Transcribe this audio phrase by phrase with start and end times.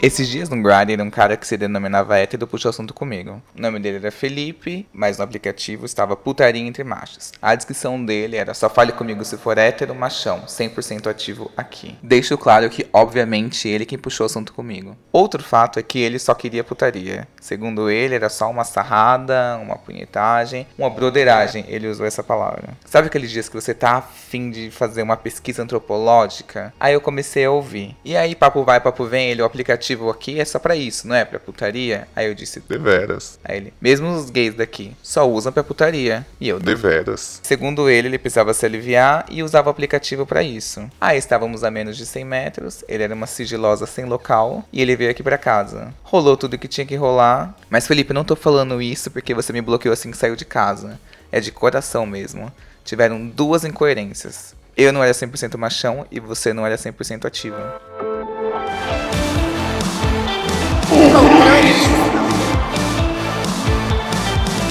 [0.00, 3.42] Esses dias no Grindr, um cara que se denominava hétero puxou assunto comigo.
[3.56, 7.32] O nome dele era Felipe, mas no aplicativo estava putaria entre machos.
[7.42, 11.98] A descrição dele era só fale comigo se for hétero, machão, 100% ativo aqui.
[12.00, 14.96] Deixo claro que, obviamente, ele quem puxou assunto comigo.
[15.12, 17.26] Outro fato é que ele só queria putaria.
[17.40, 22.68] Segundo ele, era só uma sarrada, uma punhetagem, uma broderagem, ele usou essa palavra.
[22.84, 26.72] Sabe aqueles dias que você tá afim de fazer uma pesquisa antropológica?
[26.78, 27.96] Aí eu comecei a ouvir.
[28.04, 31.14] E aí, papo vai, papo vem, ele, o aplicativo aqui é só pra isso, não
[31.14, 31.24] é?
[31.24, 32.08] Pra putaria?
[32.14, 33.38] Aí eu disse, Deveras.
[33.44, 36.26] Aí ele, mesmo os gays daqui, só usam pra putaria.
[36.40, 37.40] E eu, Deveras.
[37.42, 40.88] Segundo ele, ele precisava se aliviar e usava o aplicativo pra isso.
[41.00, 44.96] Aí estávamos a menos de 100 metros, ele era uma sigilosa sem local e ele
[44.96, 45.92] veio aqui pra casa.
[46.02, 49.60] Rolou tudo que tinha que rolar, mas Felipe, não tô falando isso porque você me
[49.60, 50.98] bloqueou assim que saiu de casa.
[51.30, 52.50] É de coração mesmo.
[52.84, 54.54] Tiveram duas incoerências.
[54.76, 58.37] Eu não era 100% machão e você não era 100% ativa.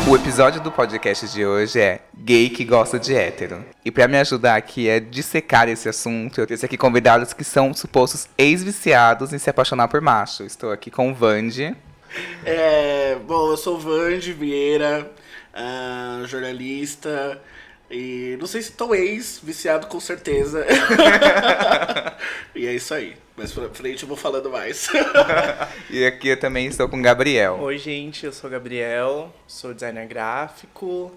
[0.09, 3.65] O episódio do podcast de hoje é Gay que gosta de hétero.
[3.83, 7.73] E pra me ajudar aqui a dissecar esse assunto, eu trouxe aqui convidados que são
[7.73, 10.43] supostos ex-viciados em se apaixonar por macho.
[10.45, 11.75] Estou aqui com o Vande.
[12.45, 15.11] É, bom, eu sou o Vande Vieira,
[15.53, 17.41] ah, jornalista.
[17.89, 20.65] E não sei se tô ex, viciado com certeza.
[22.53, 23.15] e é isso aí.
[23.35, 24.89] Mais pra frente eu vou falando mais.
[25.89, 27.59] E aqui eu também estou com o Gabriel.
[27.61, 31.15] Oi, gente, eu sou o Gabriel, sou designer gráfico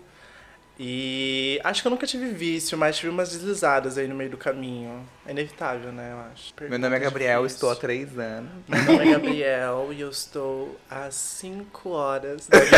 [0.83, 4.39] e acho que eu nunca tive vício, mas tive umas deslizadas aí no meio do
[4.39, 5.07] caminho.
[5.27, 6.55] É inevitável, né, eu acho.
[6.71, 7.53] Meu nome é Gabriel, difíceis.
[7.57, 8.51] estou há três anos.
[8.67, 12.77] Meu nome é Gabriel e eu estou há 5 horas da vida.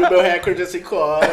[0.00, 1.30] e o meu recorde é 5 horas.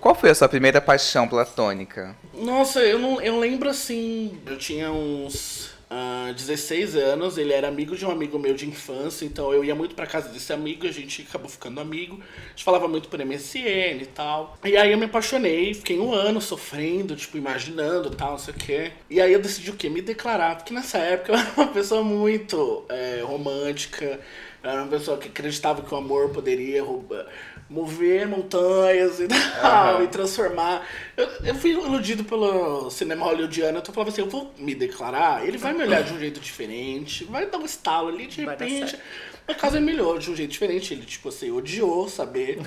[0.00, 2.14] Qual foi a sua primeira paixão platônica?
[2.34, 4.38] Nossa, eu não eu lembro assim.
[4.46, 9.24] Eu tinha uns ah, 16 anos, ele era amigo de um amigo meu de infância,
[9.24, 12.20] então eu ia muito pra casa desse amigo, a gente acabou ficando amigo.
[12.46, 14.56] A gente falava muito por MSN e tal.
[14.64, 18.56] E aí eu me apaixonei, fiquei um ano sofrendo, tipo, imaginando tal, não sei o
[18.56, 18.92] quê.
[19.10, 19.88] E aí eu decidi o quê?
[19.88, 24.20] Me declarar, porque nessa época eu era uma pessoa muito é, romântica,
[24.62, 27.26] eu era uma pessoa que acreditava que o amor poderia roubar
[27.68, 29.26] mover montanhas e
[29.60, 30.04] tal, Aham.
[30.04, 30.86] e transformar.
[31.16, 35.46] Eu, eu fui iludido pelo cinema hollywoodiano, então eu falava assim, eu vou me declarar,
[35.46, 38.56] ele vai me olhar de um jeito diferente, vai dar um estalo ali, de Vai
[38.56, 38.90] repente.
[38.90, 39.02] certo.
[39.46, 42.58] Mas caso ele me olhou de um jeito diferente, ele, tipo assim, odiou saber.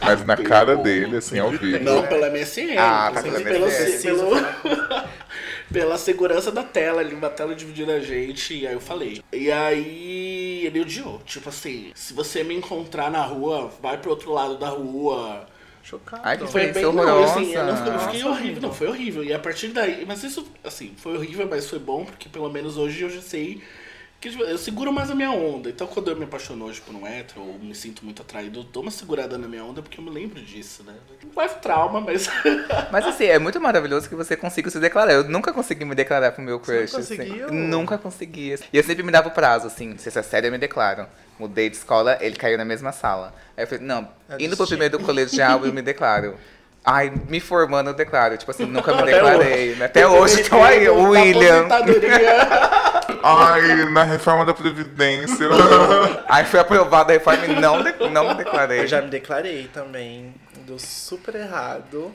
[0.00, 1.82] Mas na cara dele, assim, ao vivo.
[1.82, 4.02] Não pela MSN, Ah, tá mas pela pelo, MSN.
[4.02, 4.30] Pelo,
[5.72, 9.22] pela segurança da tela, ali, uma tela dividindo a gente, e aí eu falei.
[9.32, 14.32] E aí ele odiou, tipo assim, se você me encontrar na rua, vai pro outro
[14.32, 15.46] lado da rua.
[15.82, 16.22] Chocado.
[16.24, 19.24] Ai, que Foi bem, não, assim, eu, não, eu fiquei Nossa, horrível, não, foi horrível.
[19.24, 22.76] E a partir daí, mas isso, assim, foi horrível, mas foi bom, porque pelo menos
[22.76, 23.62] hoje eu já sei
[24.20, 25.70] que tipo, eu seguro mais a minha onda.
[25.70, 28.64] Então quando eu me apaixono hoje por um hétero, ou me sinto muito atraído, eu
[28.64, 30.94] dou uma segurada na minha onda, porque eu me lembro disso, né?
[31.34, 32.28] Não é trauma, mas...
[32.92, 35.14] Mas assim, é muito maravilhoso que você consiga se declarar.
[35.14, 36.92] Eu nunca consegui me declarar pro meu crush.
[36.92, 37.46] não conseguiu?
[37.46, 37.54] Assim.
[37.54, 38.56] Nunca consegui.
[38.72, 41.06] E eu sempre me dava o prazo, assim, se essa série eu me declaro.
[41.40, 43.32] Mudei de escola, ele caiu na mesma sala.
[43.56, 46.36] Aí eu falei, não, É indo pro primeiro colegial eu me declaro.
[46.84, 48.36] Ai, me formando eu declaro.
[48.36, 49.74] Tipo assim, nunca me Até declarei.
[49.76, 49.86] né?
[49.86, 51.66] Até hoje, então aí, Da o William.
[53.22, 55.46] Ai, na reforma da Previdência.
[56.28, 58.80] Aí foi aprovada a reforma e não, de- não me declarei.
[58.80, 60.34] Eu já me declarei também,
[60.66, 62.12] deu super errado.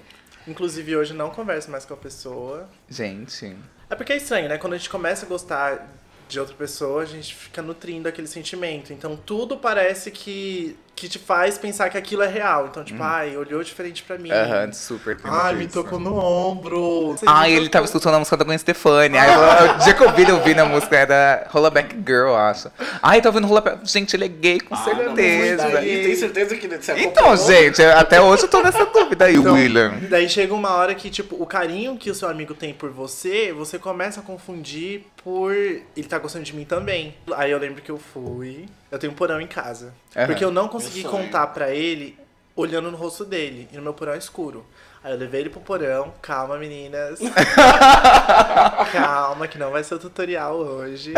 [0.48, 2.68] Inclusive hoje não converso mais com a pessoa.
[2.90, 3.56] Gente.
[3.90, 4.58] É porque é estranho, né?
[4.58, 5.88] Quando a gente começa a gostar
[6.36, 8.92] de outra pessoa, a gente fica nutrindo aquele sentimento.
[8.92, 12.68] Então tudo parece que, que te faz pensar que aquilo é real.
[12.68, 14.32] Então, tipo, ai, olhou diferente pra mim.
[14.32, 14.38] Uhum.
[14.38, 15.18] Aham, super.
[15.26, 17.16] Ai, me tocou no ombro.
[17.28, 19.18] Ai, ele tava escutando a música da Gwen Stefani.
[19.18, 22.38] Aí, eu- o dia que eu vi, eu vi na música era Rollaback Girl, eu
[22.38, 22.72] acho.
[23.04, 23.80] Ai, tá ouvindo Rollaback.
[23.84, 25.70] Gente, ele é gay, com Ah, não, certeza.
[25.70, 29.94] daí Tem certeza que você Então, gente, até hoje eu tô nessa dúvida aí, William.
[30.10, 33.52] Daí chega uma hora que, tipo, o carinho que o seu amigo tem por você,
[33.52, 37.16] você começa a confundir por ele tá gostando de mim também.
[37.36, 38.66] Aí eu lembro que eu fui.
[38.96, 39.94] Eu tenho um porão em casa.
[40.16, 40.28] Aham.
[40.28, 42.18] Porque eu não consegui contar pra ele
[42.56, 43.68] olhando no rosto dele.
[43.74, 44.66] E no meu porão é escuro.
[45.04, 46.14] Aí eu levei ele pro porão.
[46.22, 47.20] Calma, meninas.
[48.94, 51.14] Calma, que não vai ser o tutorial hoje.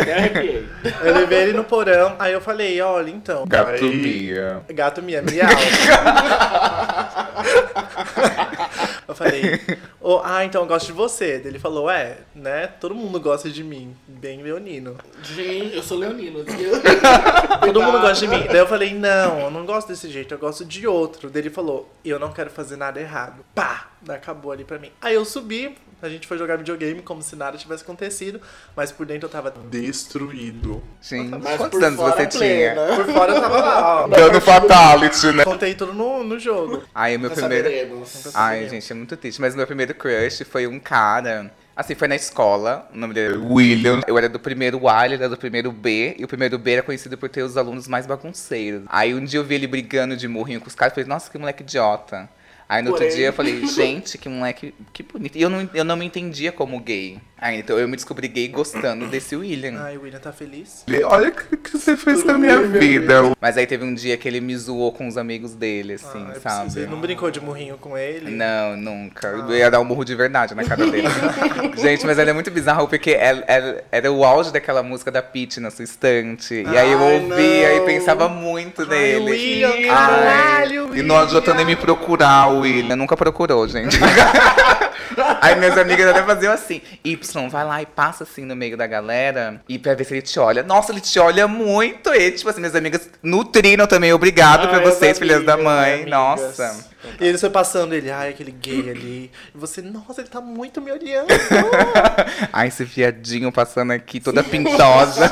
[1.03, 2.15] Eu levei ele no porão.
[2.17, 3.45] Aí eu falei, olha, então.
[3.47, 4.63] Gato aí- Mia.
[4.69, 5.47] Gato Mia, miau.
[9.07, 9.59] Eu falei,
[10.01, 11.39] oh, ah, então eu gosto de você.
[11.39, 12.67] Daí Ele falou, é, né?
[12.67, 13.95] Todo mundo gosta de mim.
[14.07, 14.97] Bem leonino.
[15.23, 16.43] Gente, eu sou leonino.
[17.63, 18.45] Todo mundo gosta de mim.
[18.47, 21.29] Daí eu falei, não, eu não gosto desse jeito, eu gosto de outro.
[21.29, 23.45] Daí ele falou, eu não quero fazer nada errado.
[23.55, 23.87] Pá!
[24.09, 24.91] Acabou ali pra mim.
[25.01, 28.39] Aí eu subi, a gente foi jogar videogame como se nada tivesse acontecido,
[28.75, 29.51] mas por dentro eu tava.
[29.69, 30.83] Destruído.
[31.01, 32.39] Gente, Mas quantos por anos você tinha?
[32.73, 32.95] plena.
[32.95, 34.07] Por fora eu tava lá, ó.
[34.09, 35.43] Dando fatality, né?
[35.43, 36.83] Contei tudo no, no jogo.
[36.93, 37.63] Aí o meu Nós primeiro.
[37.65, 38.35] saberemos.
[38.35, 39.41] Ai, gente, é muito triste.
[39.41, 41.51] Mas o meu primeiro crush foi um cara.
[41.75, 42.87] Assim, foi na escola.
[42.93, 44.01] O nome dele era William.
[44.07, 46.15] Eu era do primeiro A, ele era do primeiro B.
[46.17, 48.83] E o primeiro B era conhecido por ter os alunos mais bagunceiros.
[48.87, 50.93] Aí um dia eu vi ele brigando de murrinho com os caras.
[50.95, 52.27] Falei, nossa, que moleque idiota.
[52.69, 53.17] Aí no outro Porém.
[53.17, 55.37] dia eu falei, gente, que moleque, que bonito.
[55.37, 57.17] E eu não, eu não me entendia como gay.
[57.39, 59.79] Aí então eu me descobri gay gostando desse William.
[59.79, 60.83] Ai, o William tá feliz.
[61.05, 63.21] Olha o que, que você fez com a minha vida.
[63.39, 66.39] Mas aí teve um dia que ele me zoou com os amigos dele, assim, Ah,
[66.39, 66.79] sabe?
[66.79, 68.31] Ele não brincou de murrinho com ele?
[68.31, 69.27] Não, nunca.
[69.27, 71.07] Eu ia dar um murro de verdade na cara dele.
[71.77, 75.21] Gente, mas ela é muito bizarra porque ela, ela- era o auge daquela música da
[75.21, 76.55] Peach na sua estante.
[76.55, 77.83] E aí eu Ai, ouvia não.
[77.83, 79.31] e pensava muito Ai, nele.
[79.31, 80.56] William, Ai,
[80.97, 82.95] e não adianta nem me procurar, William.
[82.95, 83.97] Nunca procurou, gente.
[85.41, 88.87] Aí minhas amigas até faziam assim: Y, vai lá e passa assim no meio da
[88.87, 90.63] galera e pra ver se ele te olha.
[90.63, 92.13] Nossa, ele te olha muito.
[92.13, 94.13] E, tipo assim, minhas amigas nutriram também.
[94.13, 95.93] Obrigado Ai, as vocês, filhas da amigas, mãe.
[95.93, 96.09] Amigas.
[96.09, 96.87] Nossa.
[97.19, 99.31] E ele foi passando, ele, ai, aquele gay ali.
[99.53, 101.27] E você, nossa, ele tá muito me olhando.
[102.51, 105.31] Ai, esse viadinho passando aqui toda pintosa.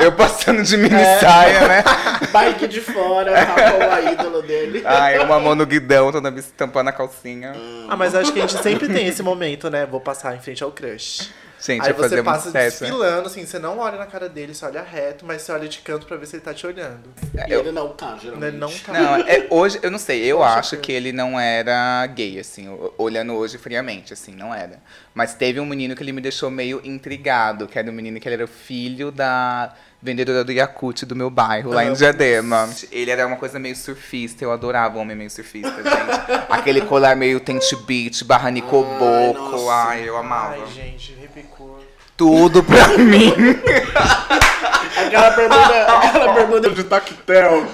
[0.00, 1.84] eu passando de mini saia, né?
[2.32, 4.82] Bike de fora, tá com a ídolo dele.
[4.84, 7.52] Ai, uma mão no guidão, toda me tampando a calcinha.
[7.88, 9.86] ah, mas acho que a gente sempre tem esse momento, né?
[9.86, 11.30] Vou passar em frente ao crush.
[11.64, 12.80] Gente, Aí eu você passa sucesso.
[12.80, 15.78] desfilando, assim, você não olha na cara dele, você olha reto, mas você olha de
[15.78, 17.08] canto pra ver se ele tá te olhando.
[17.48, 18.48] E ele não tá, geralmente.
[18.48, 18.92] Ele não tá.
[18.92, 22.66] Não, é, hoje, eu não sei, eu Poxa, acho que ele não era gay, assim,
[22.98, 24.82] olhando hoje friamente, assim, não era.
[25.14, 28.26] Mas teve um menino que ele me deixou meio intrigado, que era um menino que
[28.26, 29.72] ele era filho da
[30.02, 32.68] vendedora do Yakut do meu bairro, lá em Diadema.
[32.90, 36.42] Ele era uma coisa meio surfista, eu adorava homem meio surfista, gente.
[36.50, 39.88] Aquele colar meio Tente Beach, barra Nicoboco, nossa.
[39.90, 40.54] ai, eu amava.
[40.54, 41.78] Ai, gente, repicou.
[42.16, 43.32] Tudo pra mim.
[45.06, 47.66] Aquela bermuda, aquela bermuda de tactel.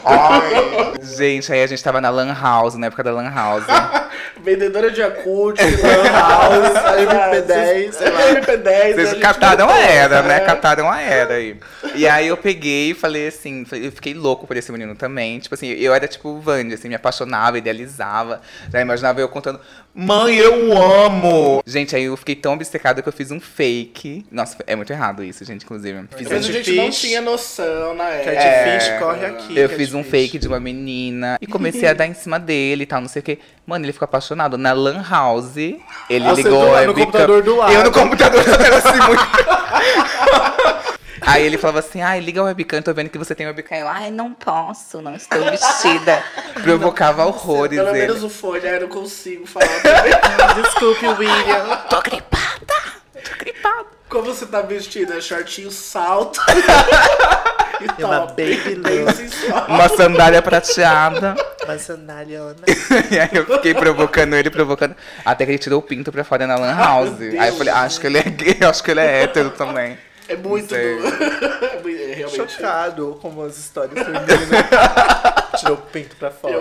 [1.00, 3.64] Gente, aí a gente tava na Lan House, na época da Lan House.
[4.42, 6.72] Vendedora de Yakult, Lan House,
[7.42, 8.20] MP10, sei lá.
[8.40, 8.92] MP10.
[8.92, 10.36] a Vocês cataram a era, né?
[10.36, 10.40] é.
[10.40, 11.56] Cataram a era aí.
[11.94, 15.38] E aí eu peguei e falei assim, eu fiquei louco por esse menino também.
[15.38, 18.40] Tipo assim, eu era tipo o Vandy, assim, me apaixonava, idealizava.
[18.72, 19.60] Já imaginava eu contando,
[19.94, 21.62] mãe, eu amo!
[21.66, 24.24] Gente, aí eu fiquei tão obcecada que eu fiz um fake.
[24.30, 26.04] Nossa, é muito errado isso, gente, inclusive.
[26.16, 27.02] Fiz um a gente não Catfish.
[27.18, 28.32] Tinha noção na época.
[28.34, 29.56] Catfish É, corre aqui.
[29.58, 29.76] Eu catfish.
[29.86, 33.00] fiz um fake de uma menina e comecei a dar em cima dele e tal,
[33.00, 33.38] não sei o que.
[33.66, 34.56] Mano, ele ficou apaixonado.
[34.56, 35.78] Na Lan House, ele
[36.34, 37.72] ligou do- a no webcam- computador do lado.
[37.72, 39.28] Eu no computador, eu era assim muito.
[41.20, 43.76] Aí ele falava assim, ai, liga a webcam, tô vendo que você tem webcam.
[43.76, 46.22] Eu, ai, não posso, não estou vestida.
[46.62, 47.98] Provocava horrores Pelo ele.
[48.06, 50.12] menos o fone, aí eu não consigo falar também.
[50.62, 51.76] Desculpe, William.
[51.90, 52.74] Tô gripada,
[53.14, 53.86] tô gripada.
[54.08, 55.20] Como você tá vestida?
[55.20, 56.40] Shortinho, salto.
[57.80, 59.12] e E uma baby look.
[59.14, 59.66] sensual.
[59.68, 61.34] Uma sandália prateada.
[61.68, 62.40] Uma sandália.
[63.10, 64.96] E aí eu fiquei provocando ele, provocando.
[65.22, 67.20] Até que ele tirou o pinto pra fora na Lan House.
[67.20, 67.76] aí eu falei, Deus.
[67.84, 69.98] acho que ele é gay, acho que ele é hétero também.
[70.28, 70.76] É muito do...
[71.88, 72.52] é é realmente...
[72.52, 74.28] Chocado como as histórias terminam.
[75.58, 76.58] Tirou o pinto pra fora.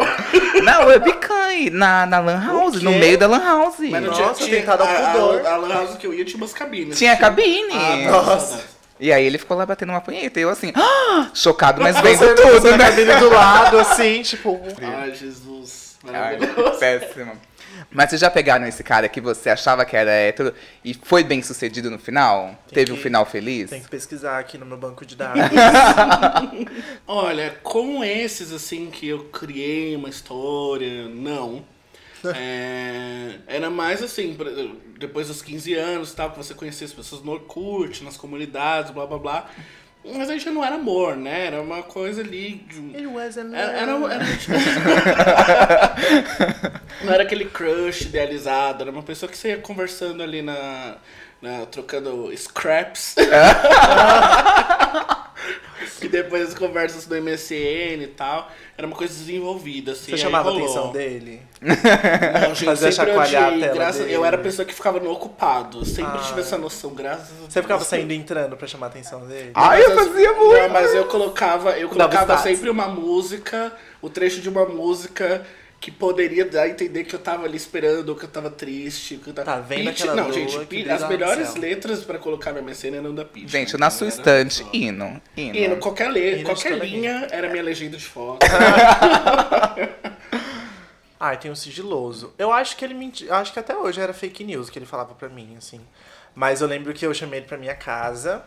[0.63, 3.79] Na webcam, na, na Lan House, no meio da Lan House.
[3.79, 5.45] Mas não Nossa, tinha, tentado ao a, pudor.
[5.45, 6.97] a, a lan house que eu ia tinha umas cabines.
[6.97, 7.73] Tinha cabine.
[7.73, 8.63] Ah, Nossa.
[8.99, 10.39] E aí ele ficou lá batendo uma punheta.
[10.39, 12.85] E eu assim, ah, chocado, mas vendo Você, tudo, na né?
[12.85, 14.59] cabine do lado, assim, tipo...
[14.81, 15.97] Ai, Jesus.
[16.07, 16.37] Ai,
[16.79, 17.33] péssimo.
[17.91, 20.53] Mas vocês já pegaram esse cara que você achava que era hétero
[20.83, 22.55] e foi bem sucedido no final?
[22.71, 23.69] Teve um que- final feliz?
[23.69, 25.41] Tem que pesquisar aqui no meu banco de dados.
[27.07, 31.63] Olha, com esses, assim, que eu criei uma história, não.
[32.35, 34.35] É, era mais assim,
[34.97, 39.05] depois dos 15 anos, tal, que você conhecia as pessoas no Orkut, nas comunidades, blá
[39.05, 39.49] blá blá.
[40.15, 41.47] Mas aí já não era amor, né?
[41.47, 42.55] Era uma coisa ali.
[42.69, 42.95] De...
[42.95, 44.13] It wasn't Era, era, love.
[44.13, 44.25] era-
[47.03, 50.95] Não era aquele crush idealizado, era uma pessoa que você ia conversando ali na.
[51.41, 53.15] na- trocando scraps.
[56.01, 58.51] e depois as conversas do MSN e tal.
[58.77, 60.11] Era uma coisa desenvolvida, assim.
[60.11, 61.41] Você chamava a atenção dele?
[61.61, 64.13] Não, gente, Fazia chacoalhar a tela graças- dele.
[64.13, 65.83] Eu era a pessoa que ficava no ocupado.
[65.85, 66.23] Sempre Ah.
[66.27, 69.51] tive essa noção, graças a Você ficava saindo e entrando pra chamar a atenção dele?
[69.55, 70.69] Ai, eu Mas fazia Não, muito.
[70.71, 75.45] mas eu colocava, eu colocava sempre uma música, o trecho de uma música
[75.79, 79.17] que poderia dar a entender que eu tava ali esperando, ou que eu tava triste,
[79.17, 79.45] que eu tava...
[79.45, 80.57] Tá vendo aquela Não, gente,
[80.89, 83.47] as melhores letras pra colocar na minha cena eram da Pitty.
[83.47, 83.79] Gente, né?
[83.79, 85.21] na sua estante, hino.
[85.35, 85.55] Hino.
[85.55, 86.43] Hino, qualquer, le...
[86.43, 88.45] Qualquer linha era minha legenda de foto.
[91.19, 92.33] Ah, tem um sigiloso.
[92.37, 93.27] Eu acho que ele mentiu.
[93.27, 95.81] Eu acho que até hoje era fake news que ele falava pra mim, assim.
[96.35, 98.43] Mas eu lembro que eu chamei ele pra minha casa.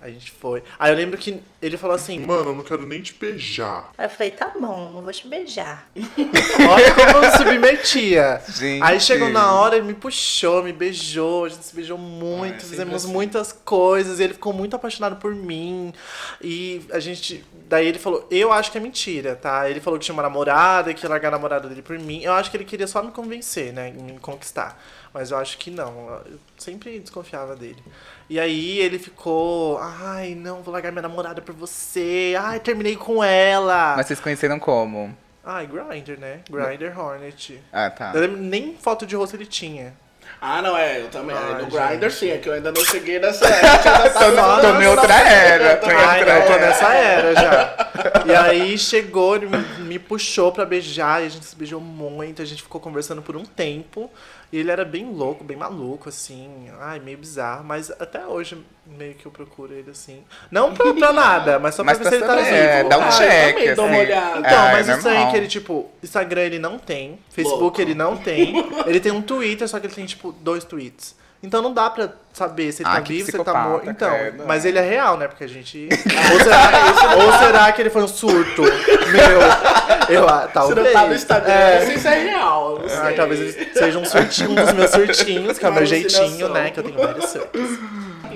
[0.00, 0.62] A gente foi.
[0.78, 3.90] Aí eu lembro que ele falou assim: Mano, eu não quero nem te beijar.
[3.98, 5.88] Aí eu falei, tá bom, não vou te beijar.
[5.96, 8.40] Olha como eu submetia.
[8.48, 8.82] Gente.
[8.82, 12.56] Aí chegou na hora, ele me puxou, me beijou, a gente se beijou muito, Ah,
[12.56, 13.12] é fizemos assim.
[13.12, 15.92] muitas coisas, e ele ficou muito apaixonado por mim.
[16.40, 17.44] E a gente.
[17.68, 19.68] Daí ele falou, eu acho que é mentira, tá?
[19.68, 22.22] Ele falou que tinha uma namorada, que ia largar a namorada dele por mim.
[22.22, 23.90] Eu acho que ele queria só me convencer, né?
[23.90, 24.80] Me conquistar.
[25.12, 26.20] Mas eu acho que não.
[26.26, 27.82] Eu sempre desconfiava dele.
[28.28, 32.36] E aí ele ficou, ai, não, vou largar minha namorada por você.
[32.38, 33.94] Ai, terminei com ela.
[33.96, 35.16] Mas vocês conheceram como?
[35.44, 36.40] Ai, Grindr, né?
[36.50, 37.58] Grindr Hornet.
[37.72, 38.12] Ah, tá.
[38.14, 39.94] Eu lembro, nem foto de rosto ele tinha.
[40.40, 41.34] Ah, não, é, eu também.
[41.34, 41.70] Ai, no.
[41.70, 44.10] Grindr sim, é que eu ainda não cheguei nessa época.
[44.12, 45.76] Tô, tô em outra era.
[45.78, 46.66] Tô Ai, outra não, tô era.
[46.66, 47.88] nessa era já.
[48.26, 52.40] E aí chegou, ele me, me puxou pra beijar, e a gente se beijou muito,
[52.42, 54.10] a gente ficou conversando por um tempo.
[54.50, 56.70] E ele era bem louco, bem maluco, assim.
[56.80, 57.62] Ai, meio bizarro.
[57.64, 60.24] Mas até hoje, meio que eu procuro ele assim.
[60.50, 62.88] Não pra, pra nada, mas só Mas pra ver se ele tá saber, é, vivo.
[62.88, 64.04] dá um Ah, eu check, também dou uma assim.
[64.06, 64.38] olhada.
[64.38, 65.30] Então, Ah, é mas isso aí normal.
[65.32, 67.80] que ele, tipo, Instagram ele não tem, Facebook Louco.
[67.82, 68.54] ele não tem,
[68.86, 71.14] ele tem um Twitter, só que ele tem, tipo, dois tweets.
[71.40, 73.88] Então não dá pra saber se ele Ah, tá vivo, se ele tá morto.
[73.88, 74.10] Então,
[74.46, 75.28] mas ele é real, né?
[75.28, 75.88] Porque a gente.
[76.32, 78.62] ou, será, ou será que ele foi um surto?
[78.62, 79.87] Meu.
[80.08, 80.86] Eu, ah, Se talvez.
[80.86, 81.78] não tá no Instagram, É.
[81.80, 82.72] não sei se é real.
[82.76, 82.98] eu Não sei.
[82.98, 86.70] Ah, talvez seja um surtinho, um dos meus surtinhos, que é o meu jeitinho, né?
[86.70, 87.78] Que eu tenho vários surtos.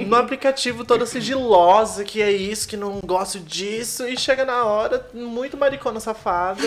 [0.06, 5.06] No aplicativo toda sigilosa, que é isso, que não gosto disso, e chega na hora,
[5.14, 6.60] muito maricona safada.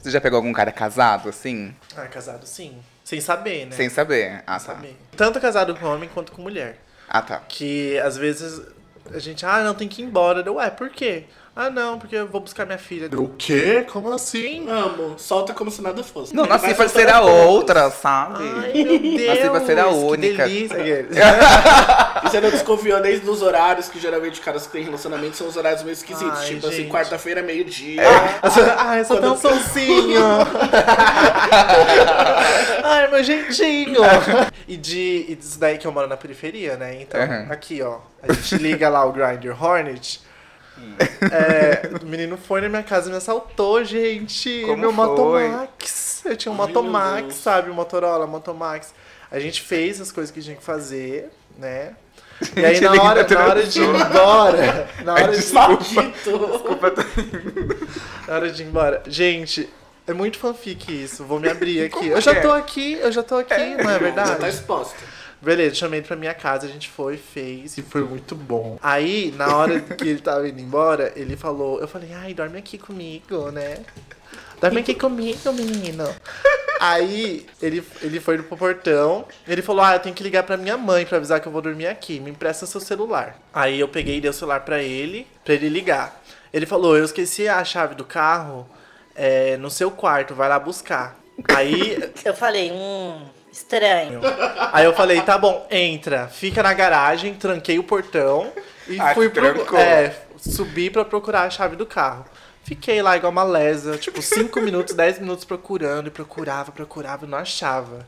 [0.00, 1.74] Você já pegou algum cara casado, assim?
[1.96, 2.76] Ah, casado sim.
[3.04, 3.72] Sem saber, né?
[3.76, 4.42] Sem saber.
[4.46, 4.58] Ah, tá.
[4.60, 4.96] saber.
[5.16, 6.78] Tanto casado com homem quanto com mulher.
[7.08, 7.40] Ah, tá.
[7.48, 8.62] Que às vezes
[9.12, 10.42] a gente, ah, não, tem que ir embora.
[10.46, 11.24] Eu, ué, por quê?
[11.54, 13.10] Ah, não, porque eu vou buscar minha filha.
[13.14, 13.86] O quê?
[13.92, 14.66] Como assim?
[14.70, 16.34] Amo, solta como se nada fosse.
[16.34, 18.42] Não, Ele nasci pra ser a outra, sabe?
[18.42, 19.26] Ai, meu Deus.
[19.26, 20.44] Nasci pra ser a que única.
[20.46, 21.06] delícia.
[22.24, 25.48] E você não desconfiou desde os horários, que geralmente os caras que têm relacionamento são
[25.48, 26.38] os horários meio esquisitos.
[26.38, 26.90] Ai, tipo assim, gente.
[26.90, 28.00] quarta-feira, meio-dia.
[28.78, 30.20] Ai, eu sou tão sonsinho.
[32.84, 34.00] Ai, meu jeitinho.
[34.68, 37.02] E, de, e disso daí que eu moro na periferia, né?
[37.02, 37.46] Então, Uhum.
[37.50, 37.98] aqui, ó.
[38.22, 40.20] A gente liga lá o Grindr Hornet.
[41.30, 44.62] É, o menino foi na minha casa e me assaltou, gente.
[44.62, 45.06] Como meu foi?
[45.06, 46.22] Motomax.
[46.24, 47.70] Eu tinha um Ai, Motomax, sabe?
[47.70, 48.94] O Motorola, Motomax.
[49.30, 51.94] A gente fez as coisas que tinha que fazer, né?
[52.56, 56.30] E aí, na hora, na hora de ir embora, na hora de, Maldito!
[58.26, 59.02] na hora de ir embora.
[59.06, 59.68] Gente,
[60.06, 61.24] é muito fanfic isso.
[61.24, 62.08] Vou me abrir aqui.
[62.08, 64.48] Eu já tô aqui, eu já tô aqui, não é Já tá verdade?
[64.48, 64.96] exposta.
[65.42, 67.76] Beleza, chamei ele pra minha casa, a gente foi, fez.
[67.76, 68.78] E foi muito bom.
[68.80, 72.78] Aí, na hora que ele tava indo embora, ele falou, eu falei, ai, dorme aqui
[72.78, 73.78] comigo, né?
[74.60, 76.04] Dorme aqui comigo, menino.
[76.80, 80.76] Aí, ele, ele foi pro portão, ele falou, ah, eu tenho que ligar pra minha
[80.76, 83.36] mãe pra avisar que eu vou dormir aqui, me empresta seu celular.
[83.52, 86.22] Aí eu peguei e dei o celular pra ele, pra ele ligar.
[86.52, 88.68] Ele falou, eu esqueci a chave do carro
[89.14, 91.18] é, no seu quarto, vai lá buscar.
[91.48, 93.22] Aí Eu falei, hum,
[93.52, 94.20] estranho.
[94.72, 98.50] Aí eu falei, tá bom, entra, fica na garagem, tranquei o portão
[98.88, 99.78] e Ah, fui que pro, trancou.
[99.78, 102.24] é, subi pra procurar a chave do carro.
[102.64, 107.28] Fiquei lá igual uma lesa, tipo, 5 minutos, 10 minutos procurando e procurava, procurava e
[107.28, 108.06] não achava.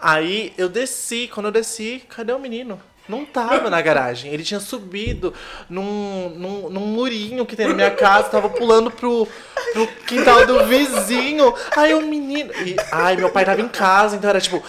[0.00, 2.80] Aí eu desci, quando eu desci, cadê o menino?
[3.08, 4.32] Não tava na garagem.
[4.32, 5.34] Ele tinha subido
[5.68, 9.28] num, num, num murinho que tem na minha casa, tava pulando pro,
[9.72, 11.54] pro quintal do vizinho.
[11.76, 12.50] Aí o menino.
[12.64, 14.62] E, ai, meu pai tava em casa, então era tipo,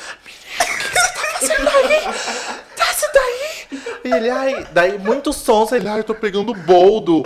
[2.75, 3.79] Desce daí!
[4.03, 7.23] E ele, ai, daí muito som, ele, Ai, eu tô pegando boldo.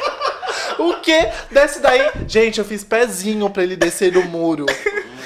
[0.77, 1.29] o quê?
[1.51, 2.09] Desce daí.
[2.27, 4.65] Gente, eu fiz pezinho pra ele descer do muro.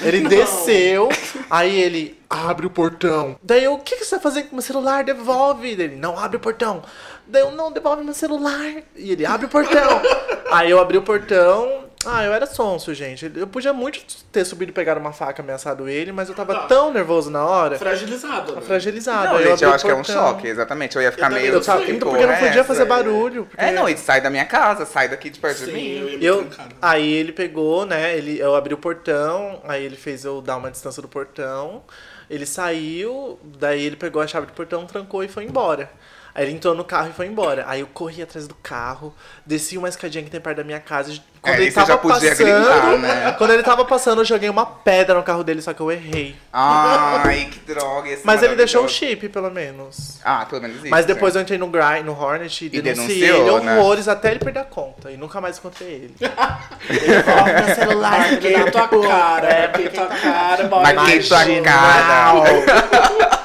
[0.02, 1.08] Ele desceu,
[1.50, 3.36] aí ele, Abre o portão.
[3.42, 5.04] Daí eu, o que, que você vai fazer com meu celular?
[5.04, 5.68] Devolve.
[5.70, 6.82] Ele, não, abre o portão.
[7.26, 8.82] Daí eu, não, devolve meu celular.
[8.96, 10.02] E ele, abre o portão.
[10.50, 11.84] Aí eu abri o portão.
[12.06, 13.32] Ah, eu era sonso, gente.
[13.34, 14.00] Eu podia muito
[14.30, 16.60] ter subido e pegar uma faca ameaçado ele, mas eu tava Ah.
[16.66, 17.78] tão nervoso na hora.
[17.78, 18.54] Fragilizado.
[18.56, 18.60] Né?
[18.60, 19.28] Fragilizado.
[19.28, 20.96] Não, Aí gente, eu acho que é um choque, exatamente.
[20.96, 21.54] Eu ia ficar Eu também meio.
[21.54, 22.64] Eu tava, tipo, então, porque eu não podia essa.
[22.64, 23.46] fazer barulho.
[23.46, 25.98] porque- É, não, e sai da minha casa, sai daqui de perto de Sim, mim.
[25.98, 26.68] eu ia me Eu, trancar.
[26.82, 28.14] aí ele pegou, né?
[28.18, 31.82] Ele, eu abri o portão, aí ele fez eu dar uma distância do portão.
[32.28, 35.90] Ele saiu, daí ele pegou a chave do portão, trancou e foi embora.
[36.34, 37.64] Aí ele entrou no carro e foi embora.
[37.68, 39.14] Aí eu corri atrás do carro,
[39.46, 41.20] desci uma escadinha que tem perto da minha casa.
[41.44, 43.34] Quando Aí ele você já tava podia passando, gritar, né?
[43.36, 46.34] quando ele tava passando, eu joguei uma pedra no carro dele, só que eu errei.
[46.50, 48.08] Ai, que droga.
[48.08, 50.20] esse Mas ele deixou o chip, pelo menos.
[50.24, 50.88] Ah, pelo menos isso.
[50.88, 51.40] Mas depois né?
[51.40, 53.78] eu entrei no Grind, no Hornet e E denunciei denunciou, ele né?
[53.78, 55.10] horrores até ele perder a conta.
[55.10, 56.14] E nunca mais encontrei ele.
[56.88, 60.68] ele falou, meu celular, Marquei filho a da tua puta." cara, É, marquei tua cara.
[60.70, 62.34] Marquei tua cara.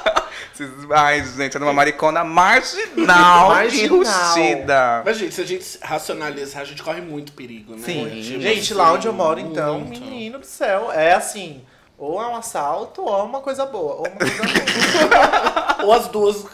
[0.92, 3.84] Ai, gente, era uma maricona marginal, Marginal.
[3.84, 5.02] enrustida.
[5.04, 7.82] Mas, gente, se a gente racionalizar, a gente corre muito perigo, né?
[7.92, 8.00] Sim.
[8.32, 9.52] Muito, Gente, lá onde eu moro, muito.
[9.52, 11.62] então, menino do céu, é assim.
[11.98, 13.96] Ou é um assalto, ou é uma coisa boa.
[13.96, 15.84] Ou uma coisa ruim.
[15.84, 16.44] Ou as duas.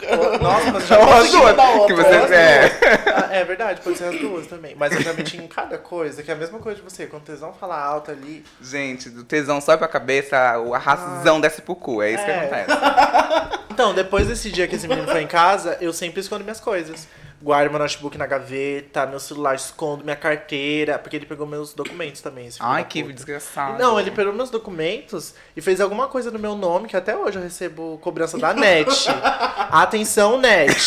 [0.41, 2.71] Nossa, mas já Ou as duas, outra, que ou você é.
[3.13, 4.73] Ah, É verdade, pode ser as duas também.
[4.77, 7.07] Mas eu já meti em cada coisa, que é a mesma coisa de você.
[7.07, 8.43] Quando o tesão fala alto ali.
[8.61, 12.01] Gente, do tesão sobe pra cabeça, a razão desce pro cu.
[12.01, 12.39] É isso que É.
[12.39, 12.71] acontece.
[13.77, 17.07] Então, depois desse dia que esse menino foi em casa, eu sempre escondo minhas coisas.
[17.39, 22.19] Guardo meu notebook na gaveta, meu celular, escondo minha carteira, porque ele pegou meus documentos
[22.19, 22.49] também.
[22.59, 23.13] Ai, que puta.
[23.13, 23.77] desgraçado.
[23.77, 27.37] Não, ele pegou meus documentos e fez alguma coisa no meu nome que até hoje
[27.37, 28.87] eu recebo cobrança da NET.
[29.71, 30.85] Atenção, NET.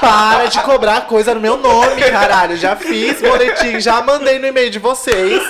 [0.00, 2.56] Para de cobrar coisa no meu nome, caralho.
[2.56, 5.42] Já fiz boletim, já mandei no e-mail de vocês.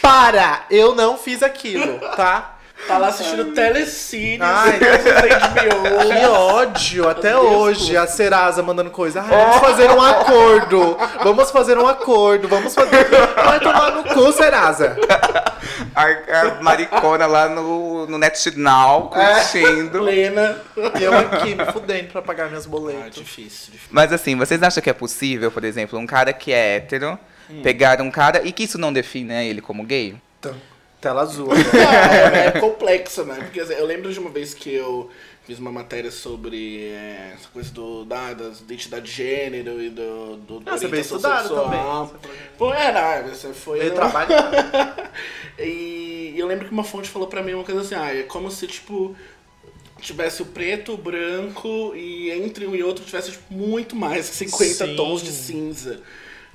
[0.00, 0.64] Para!
[0.68, 2.51] Eu não fiz aquilo, tá?
[2.86, 7.96] Tá lá assistindo Telecine, Ai, de Que ódio, até Deus, hoje.
[7.96, 9.22] A Serasa mandando coisa.
[9.22, 10.96] Ai, vamos fazer um acordo.
[11.22, 12.48] Vamos fazer um acordo.
[12.48, 13.04] Vamos fazer.
[13.36, 14.96] Vai tomar no cu, Serasa.
[15.94, 16.02] A,
[16.40, 19.34] a maricona lá no, no NetNow, É.
[19.40, 19.98] curtindo.
[20.00, 20.60] Plena.
[20.98, 23.14] E eu aqui me fudendo pra pagar meus Ah, boletos.
[23.14, 23.88] difícil, difícil.
[23.90, 27.18] Mas assim, vocês acham que é possível, por exemplo, um cara que é hétero
[27.50, 27.60] Hum.
[27.62, 30.14] pegar um cara e que isso não define né, ele como gay?
[31.02, 31.48] Tela azul.
[31.52, 33.34] É, é complexo, né?
[33.42, 35.10] Porque assim, eu lembro de uma vez que eu
[35.44, 40.36] fiz uma matéria sobre é, essa coisa do, da, das identidade de gênero e do,
[40.36, 41.64] do da Ah, você veio estudado sexual.
[41.64, 41.80] também.
[41.80, 42.92] Falou que- Pô, é,
[43.22, 43.80] não, você foi.
[43.82, 44.30] Eu no- trabalho.
[45.58, 48.50] E eu lembro que uma fonte falou pra mim uma coisa assim, ah, é como
[48.50, 49.14] se, tipo,
[50.00, 54.36] tivesse o preto, o branco e entre um e outro tivesse tipo, muito mais que
[54.36, 54.96] 50 Sim.
[54.96, 56.00] tons de cinza.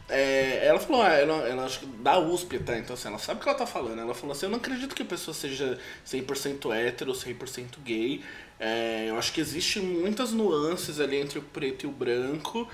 [0.10, 2.78] É, ela falou, ah, ela, ela acho que da USP, tá?
[2.78, 4.00] Então assim, ela sabe o que ela tá falando.
[4.00, 8.24] Ela falou assim, eu não acredito que a pessoa seja 100% hétero, 100% gay.
[8.60, 12.68] É, eu acho que existe muitas nuances ali entre o preto e o branco.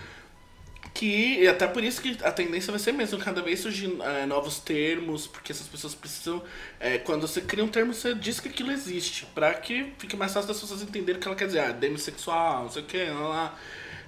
[0.93, 4.27] Que, e até por isso que a tendência vai ser mesmo, cada vez surgir é,
[4.27, 6.43] novos termos, porque essas pessoas precisam.
[6.79, 10.31] é, quando você cria um termo, você diz que aquilo existe, pra que fique mais
[10.31, 11.59] fácil das pessoas entenderem o que ela quer dizer.
[11.59, 13.59] Ah, demissexual, não sei o que, lá, lá.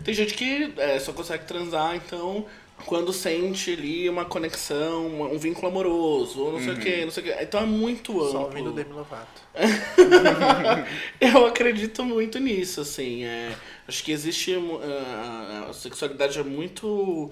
[0.03, 2.45] Tem gente que é, só consegue transar, então,
[2.85, 7.23] quando sente ali uma conexão, um vínculo amoroso, ou não sei o que, não sei
[7.23, 7.43] o que.
[7.43, 8.31] Então é muito amplo.
[8.31, 9.41] Só ouvindo Demi Lovato.
[11.19, 13.23] Eu acredito muito nisso, assim.
[13.23, 13.55] É,
[13.87, 14.53] acho que existe.
[14.53, 17.31] A, a sexualidade é muito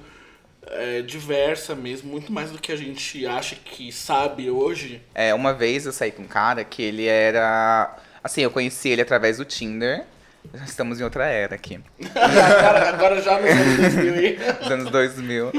[0.67, 5.01] é, diversa mesmo, muito mais do que a gente acha que sabe hoje.
[5.13, 7.97] É, uma vez eu saí com um cara que ele era.
[8.23, 10.06] Assim, eu conheci ele através do Tinder.
[10.53, 11.79] Já Estamos em outra era aqui.
[12.15, 14.36] Agora, agora já nos anos 2000 aí.
[14.60, 15.51] Dos anos 2000.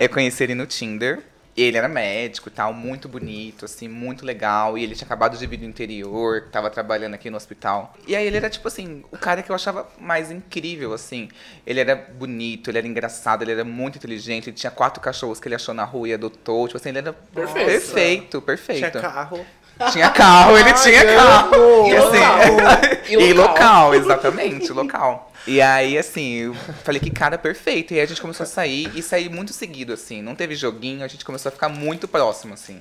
[0.00, 1.22] Eu conheci ele no Tinder.
[1.56, 4.78] Ele era médico e tal, muito bonito, assim, muito legal.
[4.78, 7.92] E ele tinha acabado de vir do interior, tava trabalhando aqui no hospital.
[8.06, 11.28] E aí ele era, tipo assim, o cara que eu achava mais incrível, assim.
[11.66, 14.48] Ele era bonito, ele era engraçado, ele era muito inteligente.
[14.48, 16.66] Ele tinha quatro cachorros que ele achou na rua e adotou.
[16.66, 17.66] Tipo assim, ele era Perfeito.
[17.66, 18.90] perfeito, perfeito.
[18.90, 19.44] Tinha carro.
[19.92, 21.86] Tinha carro, ele tinha carro.
[21.86, 22.80] E E assim, local.
[23.08, 23.94] e E local.
[23.94, 25.32] exatamente, local.
[25.46, 27.94] E aí, assim, eu falei que cara perfeito.
[27.94, 30.20] E aí a gente começou a sair e sair muito seguido, assim.
[30.20, 32.80] Não teve joguinho, a gente começou a ficar muito próximo, assim.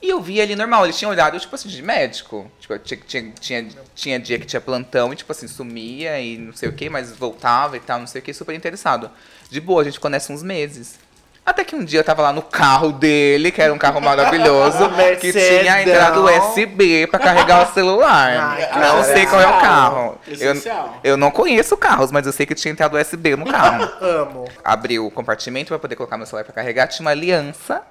[0.00, 2.50] E eu vi ali normal, ele tinha horário, tipo assim, de médico.
[2.58, 6.52] Tipo, tinha, tinha, tinha, tinha dia que tinha plantão e, tipo assim, sumia e não
[6.52, 9.10] sei o que, mas voltava e tal, não sei o que, super interessado.
[9.48, 10.98] De boa, a gente conhece uns meses.
[11.44, 14.88] Até que um dia eu tava lá no carro dele, que era um carro maravilhoso,
[15.20, 18.30] que tinha entrado USB pra carregar o celular.
[18.30, 19.04] Ai, não cara.
[19.04, 20.18] sei qual é o carro.
[20.26, 21.00] Eu, Essencial.
[21.02, 23.90] eu não conheço carros, mas eu sei que tinha entrado USB no carro.
[24.00, 24.44] Amo.
[24.64, 27.82] Abri o compartimento pra poder colocar meu celular pra carregar, tinha uma aliança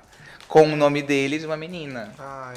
[0.48, 2.10] com o nome dele e de uma menina.
[2.18, 2.56] Ai.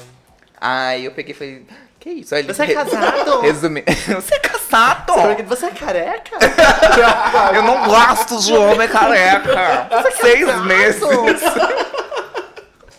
[0.59, 1.65] Aí eu peguei e falei,
[1.99, 2.35] que isso?
[2.35, 3.41] Aí ele Você é casado?
[3.41, 3.83] Resumi...
[4.07, 5.13] Você é casado?
[5.47, 6.37] Você é careca?
[7.55, 9.89] Eu não gosto de homem careca.
[10.19, 11.01] Seis meses.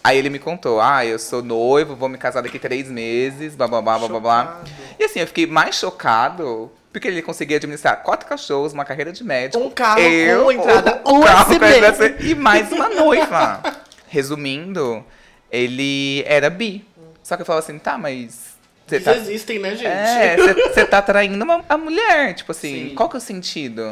[0.02, 3.66] Aí ele me contou, ah, eu sou noivo, vou me casar daqui três meses, blá
[3.66, 4.44] blá blá blá blá blá.
[4.44, 4.70] Chocado.
[5.00, 9.22] E assim, eu fiquei mais chocado porque ele conseguia administrar quatro cachorros, uma carreira de
[9.22, 9.62] médico.
[9.62, 12.16] Um carro eu, com entrada um carro USB.
[12.20, 13.60] e mais uma noiva.
[14.08, 15.04] Resumindo,
[15.50, 16.86] ele era bi.
[17.26, 18.54] Só que eu falava assim, tá, mas
[18.88, 19.84] Eles tá, existem, né, gente?
[19.84, 22.34] é, você tá traindo uma, a mulher.
[22.34, 22.94] Tipo assim, Sim.
[22.94, 23.90] qual que é o sentido?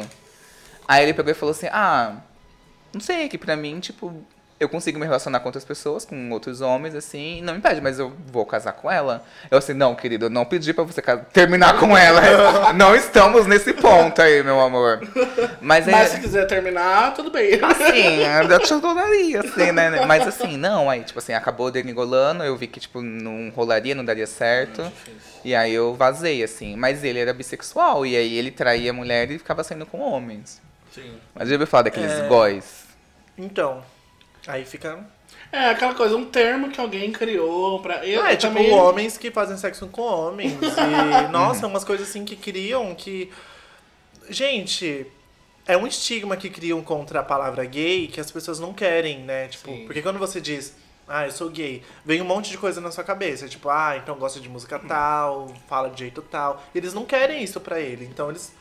[0.87, 2.15] Aí ele pegou e falou assim: ah,
[2.93, 4.25] não sei, que pra mim, tipo,
[4.57, 7.99] eu consigo me relacionar com outras pessoas, com outros homens, assim, não me impede, mas
[7.99, 9.23] eu vou casar com ela.
[9.51, 11.01] Eu assim, não, querido, eu não pedi pra você
[11.33, 12.21] terminar com ela.
[12.73, 15.01] não estamos nesse ponto aí, meu amor.
[15.59, 17.59] Mas, Mas se é, quiser terminar, tudo bem.
[17.61, 20.05] assim, eu te adoraria, assim, né?
[20.05, 24.05] Mas assim, não, aí, tipo assim, acabou degringolando, eu vi que, tipo, não rolaria, não
[24.05, 24.89] daria certo.
[25.43, 26.77] E aí eu vazei, assim.
[26.77, 30.61] Mas ele era bissexual, e aí ele traía a mulher e ficava saindo com homens.
[30.93, 31.17] Sim.
[31.35, 32.27] Mas já ouviu falar daqueles É.
[32.27, 32.85] góis?
[33.37, 33.83] Então,
[34.47, 35.05] aí fica.
[35.51, 38.05] É aquela coisa, um termo que alguém criou pra.
[38.05, 40.53] Eu, Ah, é tipo também- homens que fazem sexo com homens.
[40.61, 43.31] E, nossa, umas coisas assim que criam que.
[44.29, 45.05] Gente,
[45.67, 49.47] é um estigma que criam contra a palavra gay que as pessoas não querem, né?
[49.47, 49.85] Tipo, Sim.
[49.85, 50.75] porque quando você diz,
[51.07, 53.47] ah, eu sou gay, vem um monte de coisa na sua cabeça.
[53.47, 56.63] Tipo, ah, então gosta de música tal, fala de jeito tal.
[56.73, 58.05] Eles não querem isso pra ele.
[58.05, 58.51] Então eles.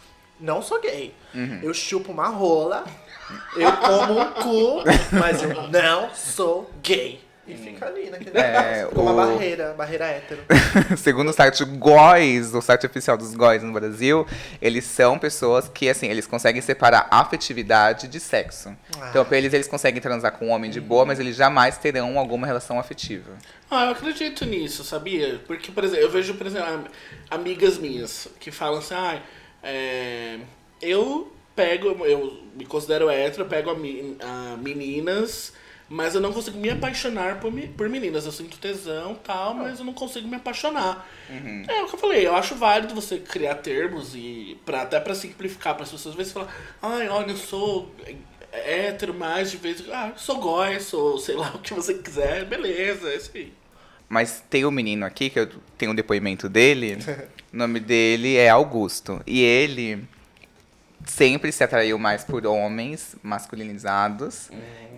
[0.41, 1.15] Não sou gay.
[1.63, 2.85] Eu chupo uma rola,
[3.57, 7.23] eu como um cu, mas eu não sou gay.
[7.47, 10.41] E fica ali naquele É, negócio, fica uma o- barreira, barreira hétero.
[10.97, 14.27] Segundo o site GOIS, o site oficial dos GOIS no Brasil,
[14.63, 18.75] eles são pessoas que, assim, eles conseguem separar afetividade de sexo.
[18.99, 19.09] Ah.
[19.11, 22.19] Então, pra eles, eles conseguem transar com um homem de boa, mas eles jamais terão
[22.19, 23.33] alguma relação afetiva.
[23.71, 25.39] Ah, eu acredito nisso, sabia?
[25.47, 26.85] Porque, por exemplo, eu vejo, por exemplo, am-
[27.31, 29.19] amigas minhas que falam assim, ah,
[29.65, 30.39] é,
[30.81, 35.53] eu pego, eu me considero hétero, eu pego a, a meninas,
[35.89, 38.27] mas eu não consigo me apaixonar por, por meninas.
[38.27, 41.09] Eu sinto tesão e tal, mas eu não consigo me apaixonar.
[41.69, 45.15] É o que eu falei, eu acho válido você criar termos e pra, até pra
[45.15, 46.13] simplificar para as pessoas.
[46.13, 47.91] Às vezes falar, ai, olha, eu sou
[48.53, 51.95] hétero, mas de vez em ah, eu sou gói, sou sei lá o que você
[51.95, 53.53] quiser, beleza, é isso aí.
[54.09, 56.99] Mas tem um menino aqui, que eu tenho um depoimento dele.
[57.55, 59.21] o nome dele é Augusto.
[59.25, 60.03] E ele
[61.07, 64.51] sempre se atraiu mais por homens masculinizados.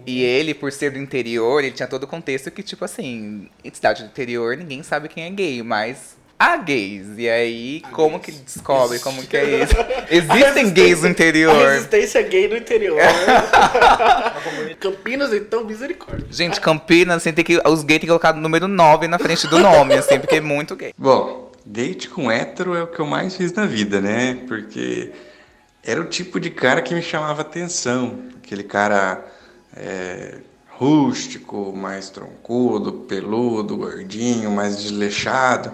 [0.07, 3.75] E ele, por ser do interior, ele tinha todo o contexto que, tipo assim, em
[3.75, 7.07] cidade do interior, ninguém sabe quem é gay, mas há gays.
[7.19, 9.75] E aí, como que descobre como que é isso?
[10.09, 11.69] Existem gays no A interior.
[11.69, 12.99] resistência gay no interior.
[14.81, 16.27] Campinas, então, misericórdia.
[16.31, 19.47] Gente, Campinas, assim, tem que, os gays têm que colocar o número 9 na frente
[19.49, 20.95] do nome, assim, porque é muito gay.
[20.97, 24.37] Bom, date com hétero é o que eu mais fiz na vida, né?
[24.47, 25.13] Porque
[25.83, 28.21] era o tipo de cara que me chamava atenção.
[28.37, 29.27] Aquele cara
[29.77, 35.73] é, rústico, mais troncudo, peludo, gordinho, mais desleixado.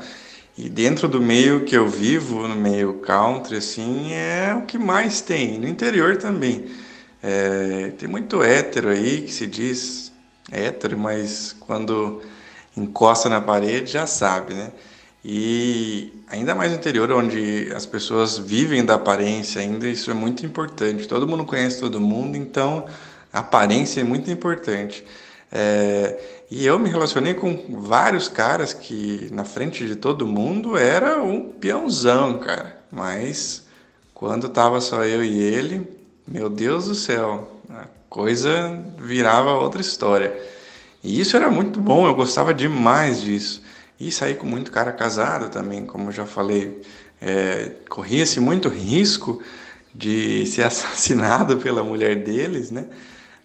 [0.57, 5.21] E dentro do meio que eu vivo, no meio country, assim, é o que mais
[5.21, 5.59] tem.
[5.59, 6.67] No interior também.
[7.23, 10.11] É, tem muito hétero aí que se diz
[10.51, 12.21] hétero, mas quando
[12.77, 14.73] encosta na parede já sabe, né?
[15.25, 20.45] E ainda mais no interior, onde as pessoas vivem da aparência, ainda isso é muito
[20.45, 21.07] importante.
[21.07, 22.87] Todo mundo conhece todo mundo, então
[23.33, 25.05] a aparência é muito importante.
[25.51, 26.19] É,
[26.51, 31.51] e eu me relacionei com vários caras que, na frente de todo mundo, era um
[31.51, 32.81] peãozão, cara.
[32.91, 33.65] Mas
[34.13, 35.87] quando tava só eu e ele,
[36.27, 40.37] meu Deus do céu, a coisa virava outra história.
[41.03, 43.63] E isso era muito bom, eu gostava demais disso.
[43.99, 46.83] E saí com muito cara casado também, como eu já falei.
[47.21, 49.43] É, Corria-se muito risco
[49.95, 52.87] de ser assassinado pela mulher deles, né?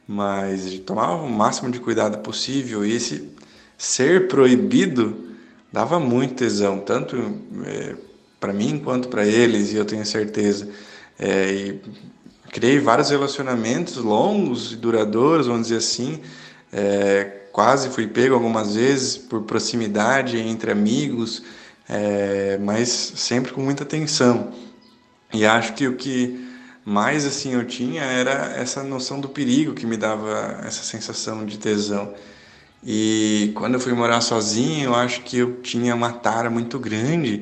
[0.08, 2.86] Mas tomava o máximo de cuidado possível.
[2.86, 3.30] E esse
[3.78, 5.36] ser proibido
[5.72, 7.18] dava muito tesão, tanto
[7.66, 7.96] é,
[8.40, 10.70] para mim quanto para eles, e eu tenho certeza.
[11.20, 11.82] É, e
[12.52, 16.22] criei vários relacionamentos longos e duradouros, vamos dizer assim.
[16.72, 21.42] É, quase fui pego algumas vezes por proximidade entre amigos,
[21.90, 24.54] é, mas sempre com muita atenção.
[25.34, 26.48] E acho que o que
[26.86, 31.58] mais assim eu tinha era essa noção do perigo que me dava essa sensação de
[31.58, 32.14] tesão.
[32.84, 37.42] E quando eu fui morar sozinho, eu acho que eu tinha uma tara muito grande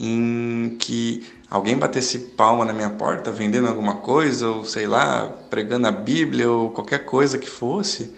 [0.00, 5.86] em que alguém batesse palma na minha porta vendendo alguma coisa, ou sei lá, pregando
[5.86, 8.12] a Bíblia, ou qualquer coisa que fosse,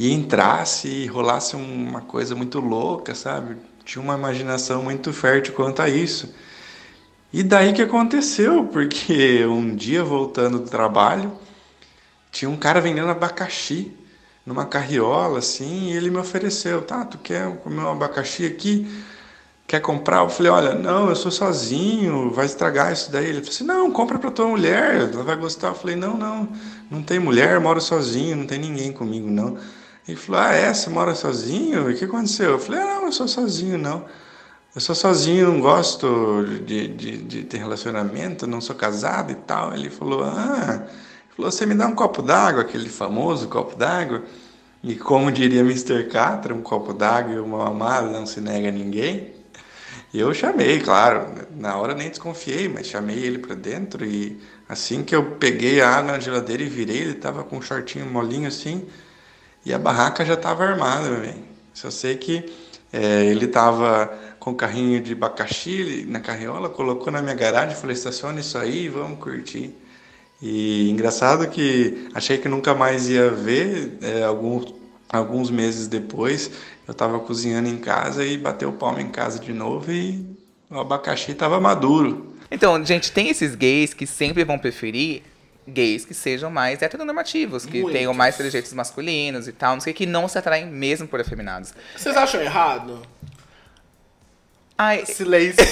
[0.00, 3.58] e entrasse e rolasse uma coisa muito louca, sabe?
[3.84, 6.34] Tinha uma imaginação muito fértil quanto a isso.
[7.30, 11.30] E daí que aconteceu, porque um dia voltando do trabalho,
[12.32, 13.94] tinha um cara vendendo abacaxi
[14.46, 18.90] numa carriola assim, e ele me ofereceu, tá, tu quer comer um abacaxi aqui?
[19.66, 20.20] Quer comprar?
[20.20, 23.26] Eu falei, olha, não, eu sou sozinho, vai estragar isso daí.
[23.26, 25.68] Ele falou assim, não, compra pra tua mulher, ela vai gostar.
[25.68, 26.48] Eu falei, não, não,
[26.90, 29.58] não tem mulher, moro sozinho, não tem ninguém comigo, não.
[30.10, 31.88] Ele falou, ah, é, você mora sozinho?
[31.88, 32.50] E o que aconteceu?
[32.50, 34.04] Eu falei, ah, não, eu sou sozinho, não.
[34.74, 39.72] eu sou sozinho, não gosto de, de, de ter relacionamento, não sou casado e tal.
[39.72, 44.24] Ele falou, ah, ele falou, você me dá um copo d'água, aquele famoso copo d'água.
[44.82, 46.08] E como diria Mr.
[46.08, 49.32] Catra, um copo d'água e uma mamada não se nega a ninguém.
[50.12, 55.14] Eu chamei, claro, na hora nem desconfiei, mas chamei ele para dentro e assim que
[55.14, 58.88] eu peguei a água na geladeira e virei, ele tava com um shortinho molinho assim
[59.64, 61.44] e a barraca já tava armada, velho.
[61.74, 62.50] Só sei que
[62.92, 67.94] é, ele tava com o carrinho de abacaxi na carriola, colocou na minha garagem, falei,
[67.94, 69.74] estaciona isso aí, vamos curtir.
[70.42, 74.74] E engraçado que achei que nunca mais ia ver, é, alguns,
[75.08, 76.50] alguns meses depois,
[76.88, 80.24] eu estava cozinhando em casa e bateu o palmo em casa de novo e
[80.70, 82.34] o abacaxi estava maduro.
[82.50, 85.22] Então, gente, tem esses gays que sempre vão preferir
[85.68, 87.92] gays que sejam mais heteronormativos, que Muitos.
[87.92, 91.72] tenham mais trejeitos masculinos e tal, não sei, que não se atraem mesmo por afeminados.
[91.96, 93.02] Vocês acham errado?
[94.76, 95.62] Ai, Silêncio.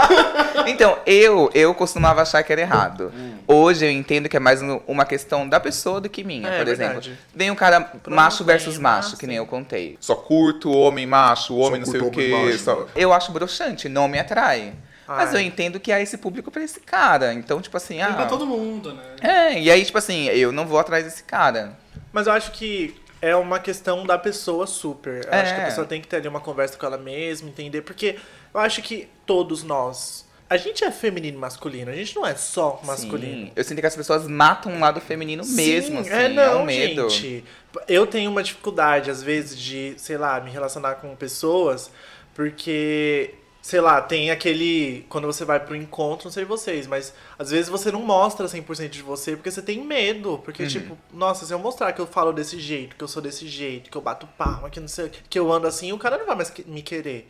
[0.66, 3.12] então, eu eu costumava achar que era errado.
[3.46, 6.56] Hoje eu entendo que é mais um- uma questão da pessoa do que minha, É,
[6.58, 7.10] por verdade.
[7.10, 7.18] exemplo.
[7.34, 9.98] Vem um cara macho versus macho, que nem eu contei.
[10.00, 12.46] Só curto homem macho, homem não sei o curto homem quê.
[12.52, 12.58] macho.
[12.64, 12.86] Só...
[12.96, 14.72] Eu acho broxante, não me atrai.
[15.16, 17.32] Mas eu entendo que há esse público pra esse cara.
[17.32, 18.26] Então, tipo assim, Tem pra ah.
[18.26, 19.02] todo mundo, né?
[19.22, 21.76] É, e aí, tipo assim, eu não vou atrás desse cara.
[22.12, 25.24] Mas eu acho que é uma questão da pessoa super.
[25.26, 25.66] Eu acho que a É.
[25.66, 27.82] pessoa tem que ter ali uma conversa com ela mesma, entender.
[27.82, 28.16] Porque
[28.54, 30.26] eu acho que todos nós.
[30.50, 33.46] A gente é feminino e masculino, a gente não é só masculino.
[33.48, 33.52] Sim.
[33.54, 36.10] Eu sinto que as pessoas matam um lado feminino mesmo, Sim, assim.
[36.10, 37.08] é não, um medo.
[37.10, 37.44] gente.
[37.86, 41.90] Eu tenho uma dificuldade, às vezes, de, sei lá, me relacionar com pessoas,
[42.34, 43.34] porque,
[43.68, 45.04] sei lá, tem aquele.
[45.10, 48.88] Quando você vai pro encontro, não sei vocês, mas às vezes você não mostra 100%
[48.88, 50.38] de você porque você tem medo.
[50.42, 50.68] Porque, Uhum.
[50.70, 53.90] tipo, nossa, se eu mostrar que eu falo desse jeito, que eu sou desse jeito,
[53.90, 56.34] que eu bato palma, que não sei, que eu ando assim, o cara não vai
[56.36, 57.28] mais me querer.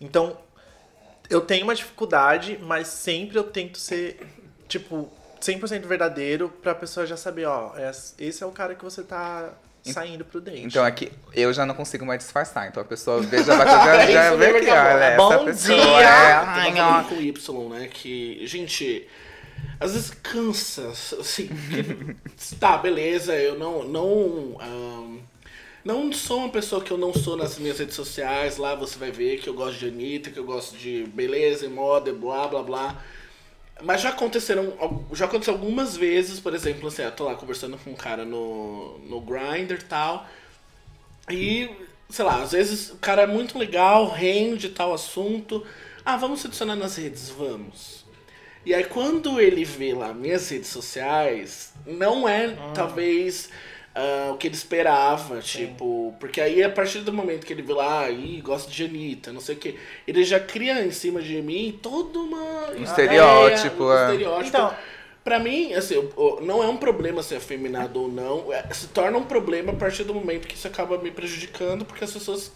[0.00, 0.38] Então,
[1.28, 4.20] eu tenho uma dificuldade, mas sempre eu tento ser,
[4.68, 9.02] tipo, 100% verdadeiro pra pessoa já saber, ó, é- esse é o cara que você
[9.02, 10.62] tá saindo pro date.
[10.62, 12.68] Então aqui eu já não consigo mais disfarçar.
[12.68, 14.94] Então a pessoa vê, já vai já, já Isso vê que que é bom.
[14.94, 16.06] olha, essa Bom pessoa dia!
[16.06, 16.32] é.
[16.32, 17.02] Ai, ó.
[17.04, 17.88] com Y, né?
[17.88, 19.06] Que, gente,
[19.78, 21.48] às vezes cansa, assim.
[21.48, 22.16] que-
[22.58, 23.82] tá, beleza, eu não.
[23.84, 25.20] Não,
[25.84, 28.56] não sou uma pessoa que eu não sou nas minhas redes sociais.
[28.58, 31.68] Lá você vai ver que eu gosto de Anitta, que eu gosto de beleza e
[31.68, 33.04] moda, blá blá blá.
[33.82, 34.72] Mas já aconteceram,
[35.12, 38.98] já aconteceu algumas vezes, por exemplo, assim, eu tô lá conversando com um cara no,
[39.00, 40.26] no Grindr e tal.
[41.28, 41.70] E,
[42.08, 45.64] sei lá, às vezes o cara é muito legal, rende tal assunto.
[46.04, 48.04] Ah, vamos se adicionar nas redes, vamos.
[48.64, 53.48] E aí quando ele vê lá minhas redes sociais, não é talvez
[54.00, 57.72] ah, o que ele esperava, tipo, porque aí a partir do momento que ele vê
[57.74, 61.40] lá, ih, gosta de Anitta, não sei o que, ele já cria em cima de
[61.42, 64.04] mim toda uma estereótipo, ideia, um é.
[64.06, 64.48] estereótipo.
[64.48, 64.74] Então-
[65.22, 65.96] Pra mim, assim,
[66.40, 68.50] não é um problema ser afeminado ou não.
[68.50, 72.02] é- se torna um problema a partir do momento que isso acaba me prejudicando, porque
[72.02, 72.50] as pessoas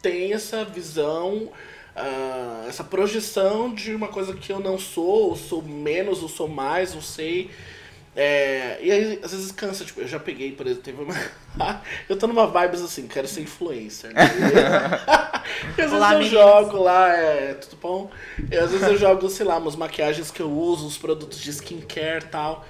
[0.00, 1.50] têm essa visão,
[1.94, 6.48] ah, essa projeção de uma coisa que eu não sou, ou sou menos, ou sou
[6.48, 7.50] mais, não sei.
[8.18, 11.14] É, e aí, às vezes cansa, tipo, eu já peguei, por exemplo, teve uma.
[12.08, 14.10] eu tô numa vibes assim, quero ser influencer.
[14.14, 14.22] Né?
[15.76, 16.30] e às vezes Olá, eu meninas.
[16.32, 18.10] jogo lá, é, tudo bom?
[18.50, 21.50] E às vezes eu jogo, sei lá, umas maquiagens que eu uso, uns produtos de
[21.50, 22.66] skincare e tal.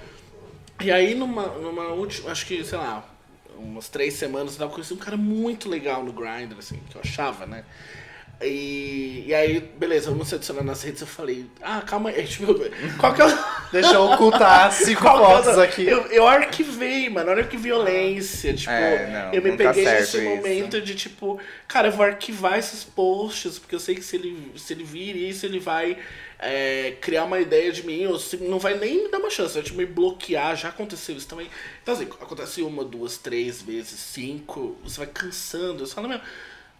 [0.81, 3.03] E aí, numa, numa última, acho que, sei lá,
[3.57, 7.45] umas três semanas, eu conheci um cara muito legal no Grindr, assim, que eu achava,
[7.45, 7.63] né?
[8.39, 11.01] E, e aí, beleza, vamos se adicionar nas redes.
[11.01, 12.53] Eu falei, ah, calma aí, tipo,
[12.99, 13.29] qual que é o.
[13.71, 15.85] Deixa eu ocultar cinco é fotos aqui.
[15.85, 17.31] Eu, eu arquivei, mano.
[17.31, 18.53] Olha que violência.
[18.53, 20.29] Tipo, É, não, eu me tá peguei nesse isso.
[20.29, 24.53] momento de tipo, cara, eu vou arquivar esses posts, porque eu sei que se ele,
[24.55, 25.97] se ele vir isso, ele vai
[26.39, 29.55] é, criar uma ideia de mim, ou se, não vai nem me dar uma chance,
[29.55, 30.55] vai tipo, me bloquear.
[30.55, 31.49] Já aconteceu isso também.
[31.81, 35.85] Então, assim, acontece uma, duas, três vezes, cinco, você vai cansando.
[35.85, 36.21] Você fala, meu.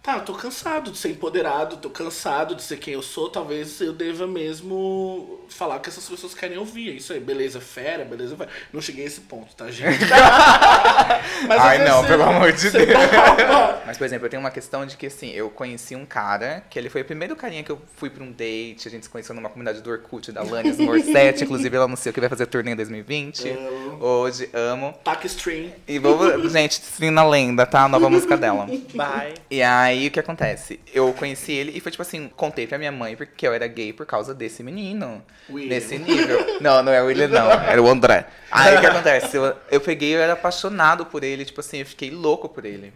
[0.01, 3.81] Tá, eu tô cansado de ser empoderado, tô cansado de ser quem eu sou, talvez
[3.81, 6.91] eu deva mesmo falar o que essas pessoas querem ouvir.
[6.91, 8.49] É Isso aí, beleza, fera, beleza, fera.
[8.71, 9.99] Não cheguei a esse ponto, tá, gente?
[11.45, 12.87] Mas Ai, vezes não, você- pelo amor de Deus.
[12.87, 16.63] tava- Mas, por exemplo, eu tenho uma questão de que, assim, eu conheci um cara,
[16.69, 19.09] que ele foi o primeiro carinha que eu fui pra um date, a gente se
[19.09, 22.71] conheceu numa comunidade do Orkut, da Lanias Morissette, inclusive ela anunciou que vai fazer turnê
[22.71, 23.49] em 2020.
[23.49, 24.05] Amo.
[24.05, 24.93] Hoje, amo.
[25.03, 25.71] Tac stream.
[25.85, 27.83] E vou, gente, stream na lenda, tá?
[27.83, 28.65] A nova música dela.
[28.93, 29.33] Bye.
[29.51, 30.79] E aí, o que acontece?
[30.93, 33.93] Eu conheci ele e foi tipo assim, contei pra minha mãe porque eu era gay
[33.93, 35.23] por causa desse menino.
[35.49, 35.69] William.
[35.69, 36.59] Nesse nível.
[36.59, 37.51] Não, não é o William, não.
[37.63, 38.25] Era o André.
[38.51, 39.37] Aí, o que acontece?
[39.37, 42.93] Eu, eu peguei, eu era apaixonado por ele, tipo assim, eu fiquei louco por ele.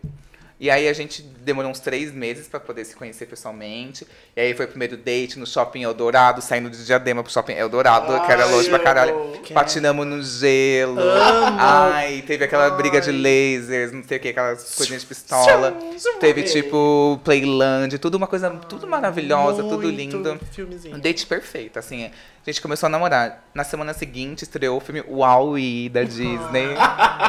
[0.62, 4.06] E aí a gente demorou uns três meses pra poder se conhecer pessoalmente.
[4.36, 8.06] E aí foi o primeiro date no shopping Eldorado, saindo de Diadema pro shopping Eldorado,
[8.28, 9.18] que era Ai, longe pra caralho.
[9.18, 9.42] amo.
[9.56, 11.00] Patinamos no gelo.
[11.02, 11.58] Amo.
[11.60, 13.16] Ai, teve aquela briga de Ai.
[13.58, 15.76] lasers, não sei o que, aquelas coisinhas de pistola.
[16.20, 20.40] Teve tipo Playland, tudo uma coisa, tudo maravilhosa, tudo lindo.
[20.52, 20.96] Filmezinho.
[20.96, 22.12] Um date perfeito, assim.
[22.46, 23.48] A gente começou a namorar.
[23.54, 26.70] Na semana seguinte estreou o filme Wall-E da Disney.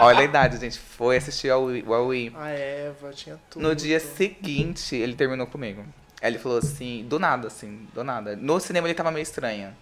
[0.00, 0.78] Olha a idade, gente.
[0.78, 2.32] Foi assistir ao Wall-E.
[2.34, 3.62] A Eva tinha tudo.
[3.62, 5.84] No dia seguinte, ele terminou comigo.
[6.22, 8.36] Aí ele falou assim, do nada, assim, do nada.
[8.36, 9.74] No cinema ele tava meio estranho.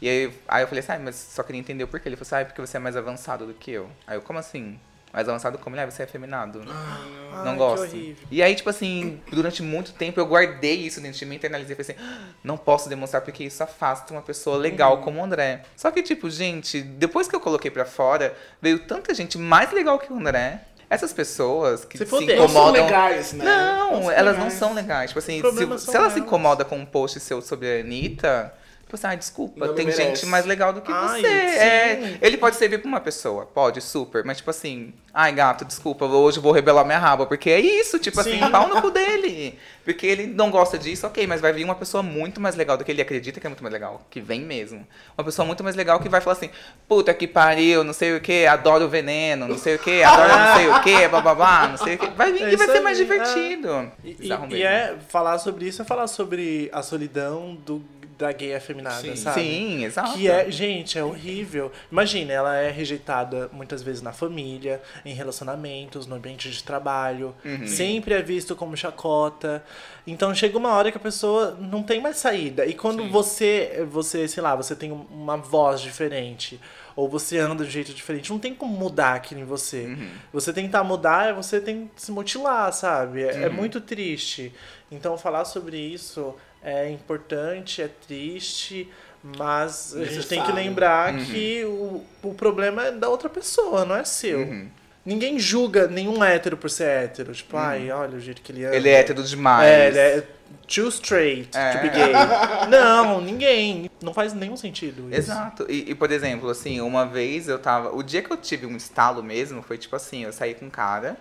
[0.00, 2.08] E aí, aí eu falei assim, ah, mas só queria entender o porquê.
[2.08, 3.90] Ele falou assim, ah, é porque você é mais avançado do que eu.
[4.06, 4.78] Aí eu, como assim?
[5.16, 5.86] Mais avançado como ele é?
[5.90, 6.62] Você é afeminado.
[6.68, 7.96] Ai, não que gosto.
[8.30, 11.82] E aí, tipo assim, durante muito tempo eu guardei isso dentro de mim, internalizei e
[11.82, 14.62] falei assim, "Ah, não posso demonstrar porque isso afasta uma pessoa Uhum.
[14.62, 15.62] legal como o André.
[15.74, 19.98] Só que, tipo, gente, depois que eu coloquei pra fora, veio tanta gente mais legal
[19.98, 20.60] que o André.
[20.88, 22.36] Essas pessoas que Se se, fuder.
[22.38, 22.84] Não são incomodam.
[22.84, 23.44] legais, né?
[23.44, 24.52] Não, são elas não legais.
[24.58, 25.10] são legais.
[25.10, 26.16] Tipo assim, se, se ela se elas.
[26.18, 28.54] incomoda com um post seu sobre a Anitta,
[28.96, 30.02] tipo assim, ah, desculpa, Não tem merece.
[30.02, 31.26] gente mais legal do que Ai, você.
[31.26, 36.04] É, ele pode servir pra uma pessoa, pode, super, mas tipo assim, ai gato, desculpa,
[36.06, 38.40] hoje eu vou revelar minha raba, porque é isso, tipo Sim.
[38.42, 39.58] assim, pau no cu dele.
[39.84, 42.84] Porque ele não gosta disso, ok, mas vai vir uma pessoa muito mais legal do
[42.84, 44.84] que ele acredita que é muito mais legal, que vem mesmo.
[45.16, 46.50] Uma pessoa muito mais legal que vai falar assim,
[46.88, 50.28] puta que pariu, não sei o que, adoro o veneno, não sei o que, adoro
[50.36, 52.06] não sei o que, bababá, não sei o que.
[52.08, 53.02] Vai vir É e vai ser aí, mais é.
[53.04, 53.92] divertido.
[54.02, 54.56] E, Bizarro e- mesmo.
[54.56, 57.78] e é falar sobre isso é falar sobre a solidão do,
[58.18, 59.16] da gay afeminada, Sim.
[59.16, 59.40] sabe?
[59.40, 60.14] Sim, exato.
[60.14, 61.70] Que é, gente, é horrível.
[61.92, 67.34] Imagina, ela é rejeitada muitas vezes na família, em relacionamentos, no ambiente de trabalho.
[67.44, 67.66] Uhum.
[67.66, 69.62] Sempre é visto como chacota.
[70.06, 72.64] Então chega uma hora que a pessoa não tem mais saída.
[72.64, 76.60] E quando você, você, sei lá, você tem uma voz diferente,
[76.94, 79.84] ou você anda de um jeito diferente, não tem como mudar aquilo em você.
[79.84, 80.08] Uhum.
[80.32, 83.22] Você tentar mudar, você tem que se mutilar, sabe?
[83.22, 83.42] É, Uhum.
[83.42, 84.52] é muito triste.
[84.90, 88.88] Então falar sobre isso é importante, é triste,
[89.22, 93.96] mas a gente tem que lembrar que o, o problema é da outra pessoa, não
[93.96, 94.40] é seu.
[94.40, 94.68] Uhum.
[95.04, 97.32] Ninguém julga nenhum hétero por ser hétero.
[97.32, 98.74] Tipo, ai, olha o jeito que ele anda.
[98.74, 99.64] Ele é hétero demais.
[99.64, 100.26] É, ele é
[100.66, 101.72] too straight É.
[101.72, 102.12] to be gay.
[102.68, 103.88] não, ninguém.
[104.02, 105.16] Não faz nenhum sentido isso.
[105.18, 105.64] Exato.
[105.68, 107.94] E, e, por exemplo, assim, uma vez eu tava.
[107.94, 110.70] O dia que eu tive um estalo mesmo foi tipo assim, eu saí com um
[110.70, 111.16] cara.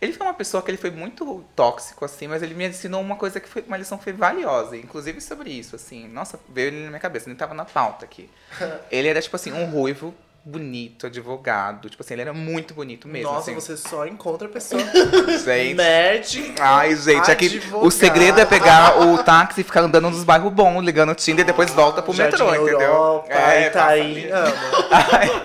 [0.00, 3.16] Ele foi uma pessoa que ele foi muito tóxico, assim, mas ele me ensinou uma
[3.16, 4.76] coisa que foi uma lição que foi valiosa.
[4.76, 6.08] Inclusive sobre isso, assim.
[6.08, 8.30] Nossa, veio ele na minha cabeça, nem tava na pauta aqui.
[8.90, 11.90] Ele era, tipo assim, um ruivo bonito, advogado.
[11.90, 13.30] Tipo assim, ele era muito bonito mesmo.
[13.30, 13.54] Nossa, assim.
[13.54, 14.80] você só encontra a pessoa
[15.44, 15.74] Gente.
[15.74, 16.54] nerd.
[16.58, 17.86] Ai, gente, aqui Advogado.
[17.86, 21.42] o segredo é pegar o táxi e ficar andando nos bairros bons, ligando o Tinder
[21.44, 22.80] e depois volta pro Jardim metrô, entendeu?
[22.80, 24.30] Europa, É, Itaí, passa ali.
[24.32, 24.56] amo.
[24.90, 25.42] Ai,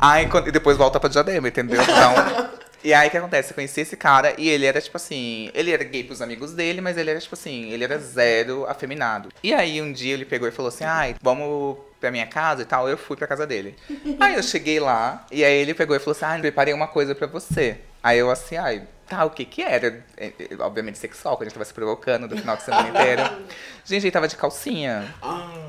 [0.00, 1.82] ai, e depois volta pra Diadema, entendeu?
[1.82, 2.57] Então.
[2.82, 3.50] E aí o que acontece?
[3.50, 5.50] Eu conheci esse cara e ele era tipo assim.
[5.54, 9.30] Ele era gay pros amigos dele, mas ele era tipo assim, ele era zero afeminado.
[9.42, 12.64] E aí um dia ele pegou e falou assim: ai, vamos pra minha casa e
[12.64, 12.88] tal.
[12.88, 13.76] Eu fui pra casa dele.
[14.20, 17.14] Aí eu cheguei lá e aí ele pegou e falou assim: ai, preparei uma coisa
[17.14, 17.78] pra você.
[18.02, 18.86] Aí eu assim, ai.
[19.08, 20.04] Tá, o que que era?
[20.18, 23.22] É, é, Obviamente sexual, que a gente tava se provocando do final de semana inteiro.
[23.82, 25.14] Gente, ele tava de calcinha.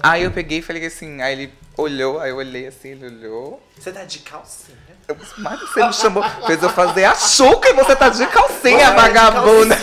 [0.04, 3.64] Aí eu peguei e falei assim, aí ele olhou, aí eu olhei assim, ele olhou.
[3.78, 4.78] Você tá de calcinha?
[5.38, 8.96] Mas você me chamou, fez eu fazer a chuca e você tá de calcinha, Você
[8.96, 9.78] tá de vagabunda.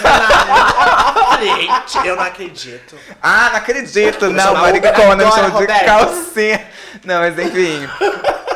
[1.41, 2.97] Gente, eu não acredito.
[3.23, 6.67] Ah, não acredito, não, maricona, me chamou de calcinha.
[7.05, 7.89] Não, mas enfim.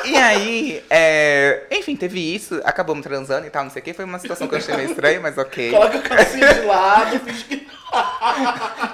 [0.04, 3.92] E aí, é, enfim, teve isso, acabamos transando e tal, não sei o que.
[3.92, 5.70] Foi uma situação que eu achei meio estranha, mas ok.
[5.70, 7.68] Coloca a calcinha de lado, finge que.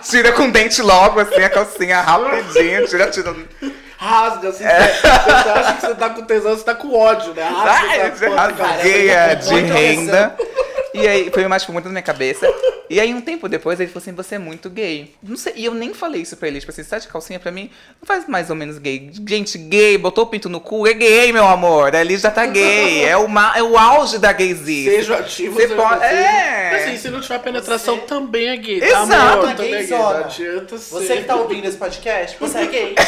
[0.02, 3.34] Tira com o dente logo, assim, a calcinha rapidinho, tira, tira.
[3.98, 4.64] Rasga, assim.
[4.64, 4.78] É.
[4.88, 7.42] Você, você acha que você tá com tesão, você tá com ódio, né?
[7.42, 8.72] Rasga Ai, essa porra, cara.
[8.72, 10.36] rasguei a de Muita renda.
[10.96, 12.46] E aí, foi uma tipo, muito na minha cabeça.
[12.88, 15.12] E aí, um tempo depois, ele falou assim, você é muito gay.
[15.22, 16.60] Não sei, e eu nem falei isso pra ele.
[16.60, 17.68] Tipo assim, você tá de calcinha pra mim?
[18.00, 19.10] Não faz mais ou menos gay.
[19.26, 21.94] Gente, gay, botou o pinto no cu, é gay, meu amor.
[21.96, 23.04] Ali já tá gay.
[23.04, 24.84] É o, ma- é o auge da gaysice.
[24.90, 26.84] Seja ativo, Você seja pode- é.
[26.84, 28.80] Assim, se não tiver penetração, Você- também é gay.
[28.82, 29.08] Exato.
[29.08, 29.48] Tá, amor?
[29.50, 29.86] É Também é gay.
[29.88, 30.18] gayzona.
[30.18, 30.94] Não adianta ser.
[30.94, 32.94] Você que tá ouvindo esse podcast, você é gay.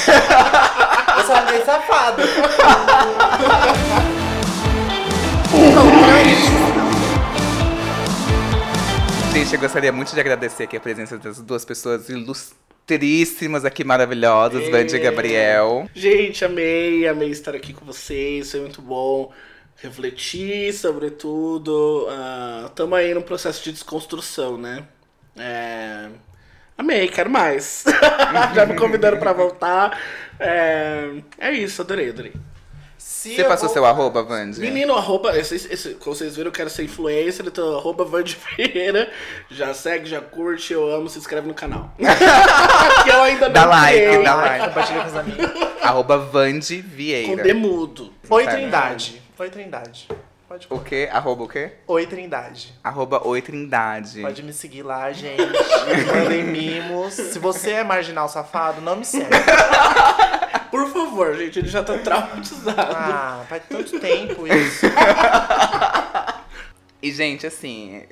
[1.16, 2.22] você é um gay safado.
[9.33, 14.69] Gente, eu gostaria muito de agradecer aqui a presença das duas pessoas ilustríssimas aqui, maravilhosas,
[14.69, 15.88] Vandy e Gabriel.
[15.95, 19.33] Gente, amei, amei estar aqui com vocês, foi muito bom
[19.77, 22.07] refletir sobre tudo.
[22.11, 24.85] Ah, tamo aí num processo de desconstrução, né?
[25.37, 26.09] É...
[26.76, 27.85] Amei, quero mais.
[28.55, 29.99] Já me convidando pra voltar.
[30.39, 31.11] É...
[31.39, 32.33] é isso, adorei, adorei.
[33.19, 34.61] Se Você passou vou- seu arroba, Vandy?
[34.61, 39.11] Menino, arroba, esse, esse, como vocês viram, eu quero ser influencer, então arroba Vande Vieira.
[39.51, 41.91] Já segue, já curte, eu amo, se inscreve no canal.
[41.99, 44.23] que eu ainda não Dá like, criei.
[44.23, 45.47] dá Like, compartilha com os amigos.
[45.83, 47.43] Arroba Vandy Com Vieira.
[47.43, 48.12] demudo.
[48.31, 48.47] Oi?
[48.47, 49.21] Trindade.
[49.37, 50.09] Oi, Trindade.
[50.49, 51.09] Pode O quê?
[51.12, 51.73] Arroba o quê?
[51.89, 52.73] Oi, Trindade.
[52.85, 54.23] Arroba Oi Trindade.
[54.23, 55.43] Pode me seguir lá, gente.
[56.07, 57.14] Mandem mimos.
[57.14, 59.27] Se você é marginal safado, não me segue.
[60.71, 62.97] Por favor, gente, ele já tá traumatizado.
[62.97, 64.87] Ah, faz tanto tempo isso.
[67.01, 68.03] E, gente, assim,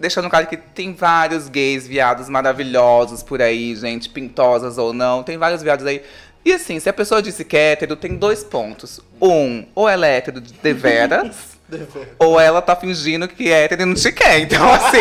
[0.00, 5.36] deixando claro que tem vários gays, viados maravilhosos por aí, gente, pintosas ou não, tem
[5.36, 6.02] vários viados aí.
[6.44, 9.00] E assim, se a pessoa disse que é hétero, tem dois pontos.
[9.20, 11.58] Um, ou ela é hétero de deveras,
[12.18, 14.40] ou ela tá fingindo que é hétero e não te quer.
[14.40, 14.98] Então, assim,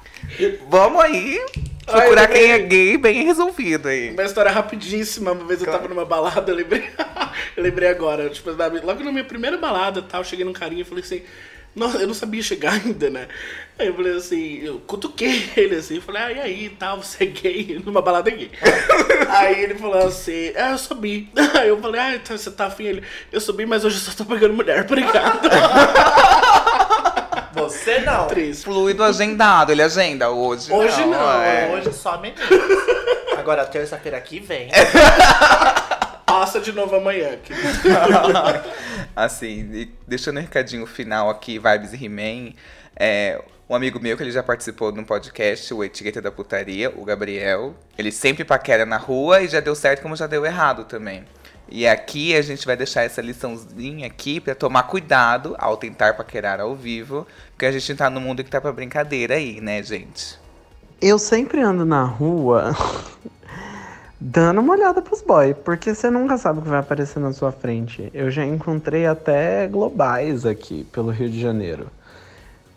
[0.68, 1.38] vamos aí
[1.84, 4.10] procurar Ai, quem é gay bem resolvido aí.
[4.10, 5.32] Uma história rapidíssima.
[5.32, 6.88] Uma vez eu tava numa balada, eu lembrei.
[7.56, 8.28] eu lembrei agora.
[8.30, 11.22] Tipo, logo na minha primeira balada tal, eu cheguei num carinha e falei assim.
[11.74, 13.26] Nossa, eu não sabia chegar ainda, né?
[13.78, 17.26] Aí eu falei assim, eu cutuquei ele assim, falei, ah, e aí, tal, você é
[17.26, 17.82] gay?
[17.84, 18.50] Numa balada gay.
[19.28, 21.28] aí ele falou assim, ah, eu subi.
[21.58, 22.84] Aí eu falei, ah, então você tá afim?
[22.84, 25.48] Ele, eu subi, mas hoje eu só tô pegando mulher, obrigado.
[27.54, 28.26] Você não.
[28.26, 28.64] Triste.
[28.64, 30.72] Fluido agendado, ele agenda hoje.
[30.72, 31.70] Hoje não, é.
[31.72, 32.40] Hoje só menino.
[33.38, 34.70] Agora, terça-feira que vem.
[36.26, 37.36] Passa de novo amanhã.
[37.42, 37.52] Que...
[39.14, 42.54] Assim, deixando um recadinho final aqui, Vibes e He-Man.
[42.96, 46.90] É, um amigo meu que ele já participou de um podcast, o Etiqueta da Putaria,
[46.90, 47.74] o Gabriel.
[47.96, 51.24] Ele sempre paquera na rua e já deu certo como já deu errado também.
[51.68, 56.60] E aqui a gente vai deixar essa liçãozinha aqui pra tomar cuidado ao tentar paquerar
[56.60, 60.38] ao vivo, porque a gente tá no mundo que tá pra brincadeira aí, né, gente?
[61.00, 62.74] Eu sempre ando na rua
[64.20, 67.50] dando uma olhada pros boys, porque você nunca sabe o que vai aparecer na sua
[67.50, 68.10] frente.
[68.14, 71.88] Eu já encontrei até globais aqui pelo Rio de Janeiro,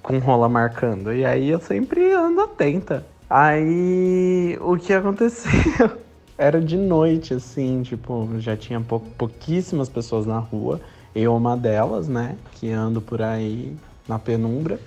[0.01, 1.13] com rola marcando.
[1.13, 3.05] E aí eu sempre ando atenta.
[3.29, 5.97] Aí o que aconteceu?
[6.37, 10.79] Era de noite, assim, tipo, já tinha pou- pouquíssimas pessoas na rua.
[11.15, 12.37] Eu uma delas, né?
[12.53, 13.75] Que ando por aí
[14.07, 14.79] na penumbra.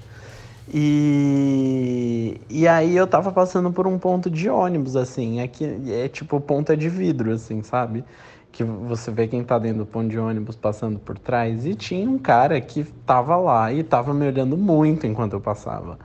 [0.72, 6.08] E, e aí eu tava passando por um ponto de ônibus, assim, é, que, é
[6.08, 8.04] tipo ponta de vidro, assim, sabe?
[8.52, 11.66] Que você vê quem tá dentro do ponto de ônibus passando por trás.
[11.66, 15.98] E tinha um cara que tava lá e tava me olhando muito enquanto eu passava.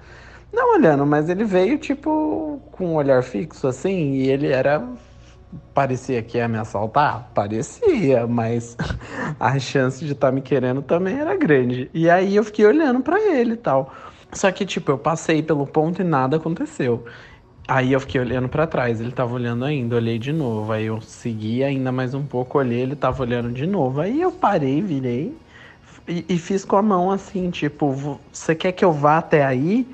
[0.52, 4.84] Não olhando, mas ele veio, tipo, com um olhar fixo, assim, e ele era.
[5.74, 7.32] Parecia que ia me assaltar?
[7.34, 8.76] Parecia, mas
[9.40, 11.90] a chance de estar me querendo também era grande.
[11.94, 13.94] E aí eu fiquei olhando pra ele e tal.
[14.34, 17.06] Só que, tipo, eu passei pelo ponto e nada aconteceu.
[17.68, 20.72] Aí eu fiquei olhando pra trás, ele tava olhando ainda, olhei de novo.
[20.72, 24.02] Aí eu segui ainda mais um pouco, olhei, ele tava olhando de novo.
[24.02, 25.38] Aí eu parei, virei
[26.08, 29.44] e, e fiz com a mão assim, tipo, "Vo- você quer que eu vá até
[29.46, 29.88] aí?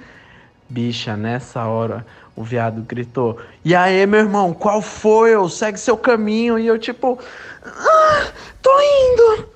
[0.69, 2.05] Bicha, nessa hora
[2.41, 5.35] o viado gritou: E aí, meu irmão, qual foi?
[5.35, 6.57] Eu segue seu caminho.
[6.57, 7.19] E eu, tipo,
[7.63, 8.27] ah,
[8.61, 9.49] tô indo.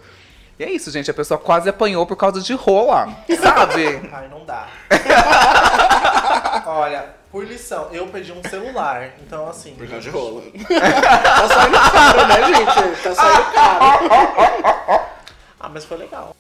[0.60, 1.10] E é isso, gente.
[1.10, 3.10] A pessoa quase apanhou por causa de rola,
[3.42, 4.02] sabe?
[4.14, 4.68] Ai, não dá.
[6.66, 9.10] Olha, por lição, eu perdi um celular.
[9.26, 9.74] Então, assim.
[9.76, 10.44] Por causa de rola.
[10.70, 13.02] tá saindo caro, né, gente?
[13.02, 15.06] Tá saindo caro.
[15.60, 16.36] Ah, mas foi legal.